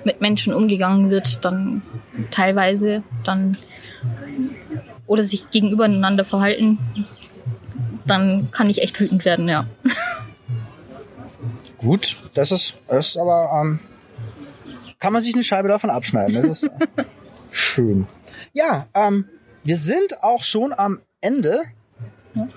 mit 0.02 0.20
Menschen 0.20 0.52
umgegangen 0.52 1.08
wird, 1.08 1.44
dann 1.44 1.82
teilweise, 2.32 3.04
dann 3.22 3.56
oder 5.06 5.22
sich 5.22 5.50
gegenübereinander 5.50 6.24
verhalten, 6.24 6.78
dann 8.08 8.50
kann 8.50 8.68
ich 8.68 8.82
echt 8.82 8.98
wütend 8.98 9.24
werden, 9.24 9.48
ja. 9.48 9.68
Gut, 11.78 12.16
das 12.34 12.50
ist, 12.50 12.74
das 12.88 13.10
ist 13.10 13.18
aber, 13.18 13.50
ähm, 13.62 13.78
kann 15.02 15.12
man 15.12 15.20
sich 15.20 15.34
eine 15.34 15.42
Scheibe 15.42 15.66
davon 15.66 15.90
abschneiden. 15.90 16.32
Das 16.32 16.44
ist 16.44 16.70
schön. 17.50 18.06
Ja, 18.52 18.86
ähm, 18.94 19.24
wir 19.64 19.76
sind 19.76 20.22
auch 20.22 20.44
schon 20.44 20.72
am 20.72 21.00
Ende. 21.20 21.60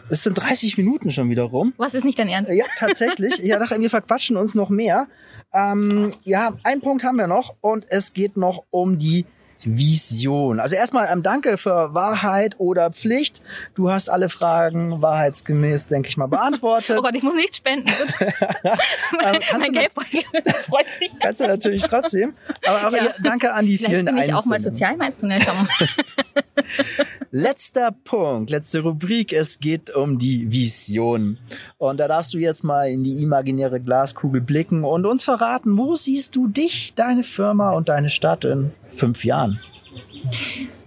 Es 0.09 0.21
sind 0.21 0.35
30 0.35 0.77
Minuten 0.77 1.09
schon 1.09 1.27
wieder 1.31 1.41
rum. 1.41 1.73
Was 1.77 1.95
ist 1.95 2.03
nicht 2.03 2.19
dein 2.19 2.27
Ernst? 2.27 2.51
Ja, 2.53 2.65
tatsächlich. 2.77 3.43
Ich 3.43 3.49
dachte, 3.49 3.79
wir 3.79 3.89
verquatschen 3.89 4.37
uns 4.37 4.53
noch 4.53 4.69
mehr. 4.69 5.07
Ähm, 5.53 6.11
ja, 6.23 6.53
einen 6.63 6.81
Punkt 6.81 7.03
haben 7.03 7.17
wir 7.17 7.25
noch 7.25 7.55
und 7.61 7.87
es 7.89 8.13
geht 8.13 8.37
noch 8.37 8.63
um 8.69 8.99
die 8.99 9.25
Vision. 9.63 10.59
Also 10.59 10.75
erstmal 10.75 11.07
ähm, 11.11 11.23
danke 11.23 11.57
für 11.57 11.93
Wahrheit 11.93 12.55
oder 12.59 12.91
Pflicht. 12.91 13.41
Du 13.73 13.89
hast 13.89 14.09
alle 14.09 14.29
Fragen 14.29 15.01
wahrheitsgemäß, 15.01 15.87
denke 15.87 16.09
ich 16.09 16.17
mal, 16.17 16.27
beantwortet. 16.27 16.97
Oh 16.99 17.01
Gott, 17.01 17.15
ich 17.15 17.23
muss 17.23 17.35
nichts 17.35 17.57
spenden. 17.57 17.89
mein 19.21 19.39
mein 19.59 19.71
Geldbeutel, 19.71 20.21
das 20.43 20.67
freut 20.67 20.89
sich. 20.89 21.11
Kannst 21.19 21.41
du 21.41 21.47
natürlich 21.47 21.83
trotzdem. 21.83 22.33
Aber, 22.65 22.81
aber 22.81 22.97
Ja. 22.97 23.03
ja, 23.05 23.13
danke 23.23 23.53
an 23.53 23.65
die 23.65 23.77
Vielleicht 23.77 23.93
vielen 23.93 24.05
bin 24.05 24.17
ich 24.17 24.33
auch 24.33 24.45
mal 24.45 24.55
Einsendungen. 24.55 24.61
sozial, 24.75 24.97
meinst 24.97 25.23
du 25.23 25.27
nicht? 25.27 25.47
Letzter 27.31 27.91
Punkt, 27.91 28.49
letzte 28.49 28.81
Rubrik. 28.81 29.33
Es 29.33 29.59
geht 29.59 29.93
um 29.93 30.17
die 30.17 30.51
Vision. 30.51 31.37
Und 31.77 31.99
da 31.99 32.07
darfst 32.07 32.33
du 32.33 32.37
jetzt 32.37 32.63
mal 32.63 32.89
in 32.89 33.03
die 33.03 33.21
imaginäre 33.21 33.79
Glaskugel 33.79 34.41
blicken 34.41 34.83
und 34.83 35.05
uns 35.05 35.23
verraten, 35.23 35.77
wo 35.77 35.95
siehst 35.95 36.35
du 36.35 36.47
dich, 36.47 36.93
deine 36.95 37.23
Firma 37.23 37.71
und 37.71 37.89
deine 37.89 38.09
Stadt 38.09 38.45
in 38.45 38.71
fünf 38.95 39.25
Jahren? 39.25 39.59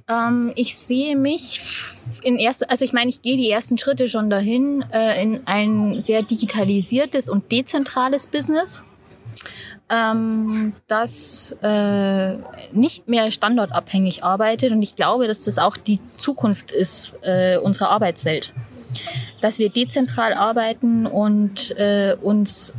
Ähm, 0.09 0.53
ich 0.55 0.77
sehe 0.77 1.17
mich 1.17 1.61
in 2.23 2.37
erster, 2.37 2.71
also 2.71 2.85
ich 2.85 2.93
meine, 2.93 3.11
ich 3.11 3.23
gehe 3.23 3.37
die 3.37 3.51
ersten 3.51 3.79
Schritte 3.79 4.09
schon 4.09 4.31
dahin 4.31 4.85
äh, 4.93 5.23
in 5.23 5.47
ein 5.47 6.01
sehr 6.01 6.23
digitalisiertes 6.23 7.29
und 7.29 7.53
dezentrales 7.53 8.27
Business, 8.27 8.85
ähm, 9.91 10.75
das 10.87 11.57
äh, 11.63 12.37
nicht 12.73 13.09
mehr 13.09 13.31
standortabhängig 13.31 14.25
arbeitet 14.25 14.73
und 14.73 14.83
ich 14.83 14.97
glaube, 14.97 15.29
dass 15.29 15.45
das 15.45 15.59
auch 15.59 15.77
die 15.77 16.01
Zukunft 16.07 16.73
ist 16.73 17.15
äh, 17.23 17.59
unserer 17.59 17.91
Arbeitswelt, 17.91 18.53
dass 19.41 19.59
wir 19.59 19.69
dezentral 19.69 20.35
arbeiten 20.35 21.07
und 21.07 21.77
äh, 21.79 22.17
uns 22.21 22.73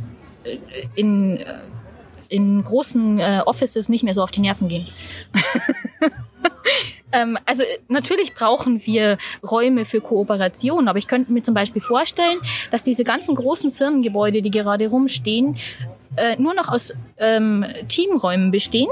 äh, 0.44 0.58
in 0.94 1.38
äh, 1.38 1.44
in 2.30 2.62
großen 2.62 3.18
äh, 3.18 3.42
Offices 3.44 3.88
nicht 3.88 4.04
mehr 4.04 4.14
so 4.14 4.22
auf 4.22 4.30
die 4.30 4.40
Nerven 4.40 4.68
gehen. 4.68 4.86
Ähm, 7.12 7.38
also 7.44 7.62
natürlich 7.88 8.34
brauchen 8.34 8.86
wir 8.86 9.18
Räume 9.42 9.84
für 9.84 10.00
Kooperation, 10.00 10.88
aber 10.88 10.98
ich 10.98 11.08
könnte 11.08 11.32
mir 11.32 11.42
zum 11.42 11.54
Beispiel 11.54 11.82
vorstellen, 11.82 12.38
dass 12.70 12.82
diese 12.82 13.04
ganzen 13.04 13.34
großen 13.34 13.72
Firmengebäude, 13.72 14.42
die 14.42 14.50
gerade 14.50 14.88
rumstehen, 14.88 15.56
äh, 16.16 16.36
nur 16.36 16.54
noch 16.54 16.68
aus 16.68 16.94
ähm, 17.18 17.64
Teamräumen 17.88 18.50
bestehen 18.50 18.90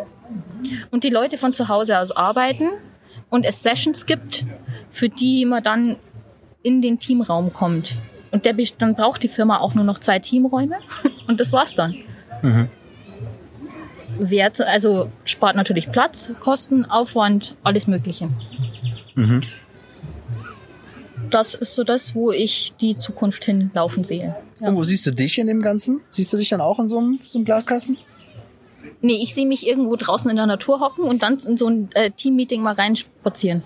und 0.90 1.05
die 1.05 1.11
Leute 1.11 1.38
von 1.38 1.53
zu 1.53 1.68
Hause 1.68 1.98
aus 1.98 2.11
arbeiten 2.11 2.70
und 3.31 3.44
es 3.44 3.62
Sessions 3.62 4.07
gibt, 4.07 4.44
für 4.90 5.09
die 5.09 5.44
man 5.44 5.62
dann 5.62 5.96
in 6.62 6.83
den 6.83 6.98
Teamraum 6.98 7.53
kommt. 7.53 7.96
Und 8.31 8.44
der, 8.44 8.55
dann 8.79 8.94
braucht 8.94 9.22
die 9.22 9.29
Firma 9.29 9.59
auch 9.59 9.74
nur 9.74 9.85
noch 9.85 9.98
zwei 9.98 10.18
Teamräume 10.18 10.77
und 11.27 11.40
das 11.40 11.53
war's 11.53 11.74
dann. 11.74 11.94
Wert, 14.18 14.61
also 14.61 15.11
spart 15.24 15.57
natürlich 15.57 15.90
Platz, 15.90 16.35
Kosten, 16.40 16.85
Aufwand, 16.85 17.57
alles 17.62 17.87
Mögliche. 17.87 18.28
Das 21.31 21.54
ist 21.54 21.74
so 21.74 21.85
das, 21.85 22.14
wo 22.14 22.31
ich 22.31 22.74
die 22.81 22.98
Zukunft 22.98 23.44
hinlaufen 23.44 24.04
sehe. 24.04 24.37
Ja. 24.61 24.68
Und 24.68 24.76
wo 24.76 24.83
siehst 24.83 25.07
du 25.07 25.11
dich 25.11 25.38
in 25.38 25.46
dem 25.46 25.61
Ganzen? 25.61 26.00
Siehst 26.11 26.33
du 26.33 26.37
dich 26.37 26.48
dann 26.48 26.61
auch 26.61 26.78
in 26.78 26.88
so 26.88 26.98
einem, 26.98 27.20
so 27.26 27.38
einem 27.38 27.44
Glaskasten? 27.44 27.98
Nee, 29.00 29.20
ich 29.22 29.35
sehe 29.35 29.46
mich 29.46 29.66
irgendwo 29.66 29.94
draußen 29.96 30.31
in 30.31 30.37
der 30.37 30.46
Natur 30.46 30.81
hocken 30.81 31.04
und 31.04 31.22
dann 31.22 31.38
in 31.38 31.57
so 31.57 31.68
ein 31.68 31.90
äh, 31.92 32.11
Teammeeting 32.11 32.62
mal 32.62 32.74
reinspazieren. 32.74 33.62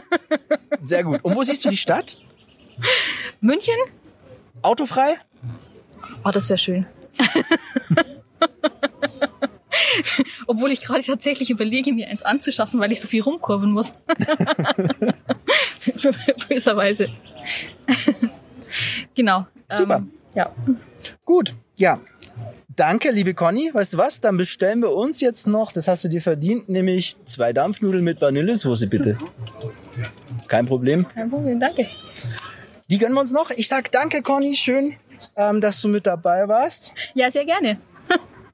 Sehr 0.82 1.04
gut. 1.04 1.24
Und 1.24 1.34
wo 1.34 1.42
siehst 1.42 1.64
du 1.64 1.70
die 1.70 1.76
Stadt? 1.76 2.20
München? 3.40 3.74
Autofrei? 4.62 5.16
Oh, 6.24 6.30
das 6.30 6.48
wäre 6.48 6.58
schön. 6.58 6.86
Obwohl 10.46 10.72
ich 10.72 10.82
gerade 10.82 11.02
tatsächlich 11.02 11.50
überlege, 11.50 11.92
mir 11.92 12.08
eins 12.08 12.22
anzuschaffen, 12.22 12.80
weil 12.80 12.92
ich 12.92 13.00
so 13.00 13.08
viel 13.08 13.22
rumkurven 13.22 13.70
muss. 13.70 13.94
Böserweise. 16.48 17.08
genau. 19.14 19.46
Super. 19.70 19.96
Ähm, 19.96 20.10
ja. 20.34 20.54
Gut, 21.24 21.54
ja. 21.76 22.00
Danke, 22.76 23.10
liebe 23.10 23.34
Conny. 23.34 23.70
Weißt 23.72 23.94
du 23.94 23.98
was? 23.98 24.20
Dann 24.20 24.36
bestellen 24.36 24.80
wir 24.80 24.92
uns 24.92 25.20
jetzt 25.20 25.46
noch, 25.46 25.72
das 25.72 25.88
hast 25.88 26.04
du 26.04 26.08
dir 26.08 26.22
verdient, 26.22 26.68
nämlich 26.68 27.16
zwei 27.24 27.52
Dampfnudeln 27.52 28.02
mit 28.02 28.20
Vanillesoße, 28.20 28.86
bitte. 28.86 29.18
Kein 30.48 30.66
Problem. 30.66 31.06
Kein 31.06 31.30
Problem, 31.30 31.60
danke. 31.60 31.86
Die 32.90 32.98
gönnen 32.98 33.14
wir 33.14 33.20
uns 33.20 33.32
noch. 33.32 33.50
Ich 33.50 33.68
sag 33.68 33.92
danke, 33.92 34.22
Conny. 34.22 34.56
Schön, 34.56 34.96
ähm, 35.36 35.60
dass 35.60 35.80
du 35.82 35.88
mit 35.88 36.06
dabei 36.06 36.48
warst. 36.48 36.94
Ja, 37.14 37.30
sehr 37.30 37.44
gerne. 37.44 37.78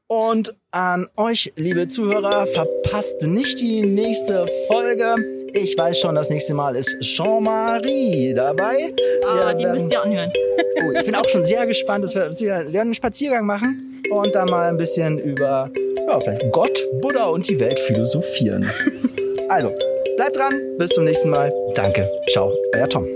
Und 0.09 0.55
an 0.77 1.09
euch, 1.17 1.53
liebe 1.57 1.89
Zuhörer, 1.89 2.47
verpasst 2.47 3.27
nicht 3.27 3.61
die 3.61 3.81
nächste 3.81 4.45
Folge. 4.69 5.15
Ich 5.55 5.77
weiß 5.77 5.99
schon, 5.99 6.15
das 6.15 6.29
nächste 6.29 6.53
Mal 6.53 6.77
ist 6.77 7.01
Jean-Marie 7.01 8.35
dabei. 8.35 8.93
Ah, 9.27 9.55
die 9.55 9.65
müsst 9.65 9.91
ihr 9.91 10.03
anhören. 10.03 10.31
Oh, 10.79 10.91
ich 10.91 11.07
bin 11.07 11.15
auch 11.15 11.27
schon 11.27 11.43
sehr 11.43 11.67
gespannt. 11.67 12.05
Dass 12.05 12.15
wir, 12.15 12.31
wir 12.39 12.49
werden 12.51 12.77
einen 12.77 12.95
Spaziergang 12.95 13.47
machen 13.47 14.03
und 14.11 14.35
dann 14.35 14.47
mal 14.51 14.69
ein 14.69 14.77
bisschen 14.77 15.19
über 15.19 15.71
ja, 16.07 16.21
vielleicht 16.21 16.53
Gott, 16.53 16.79
Buddha 17.01 17.25
und 17.29 17.49
die 17.49 17.59
Welt 17.59 17.79
philosophieren. 17.81 18.71
Also, 19.49 19.71
bleibt 20.17 20.37
dran. 20.37 20.61
Bis 20.77 20.91
zum 20.91 21.05
nächsten 21.05 21.31
Mal. 21.31 21.53
Danke. 21.77 22.11
Ciao. 22.29 22.53
Euer 22.75 22.89
Tom. 22.89 23.07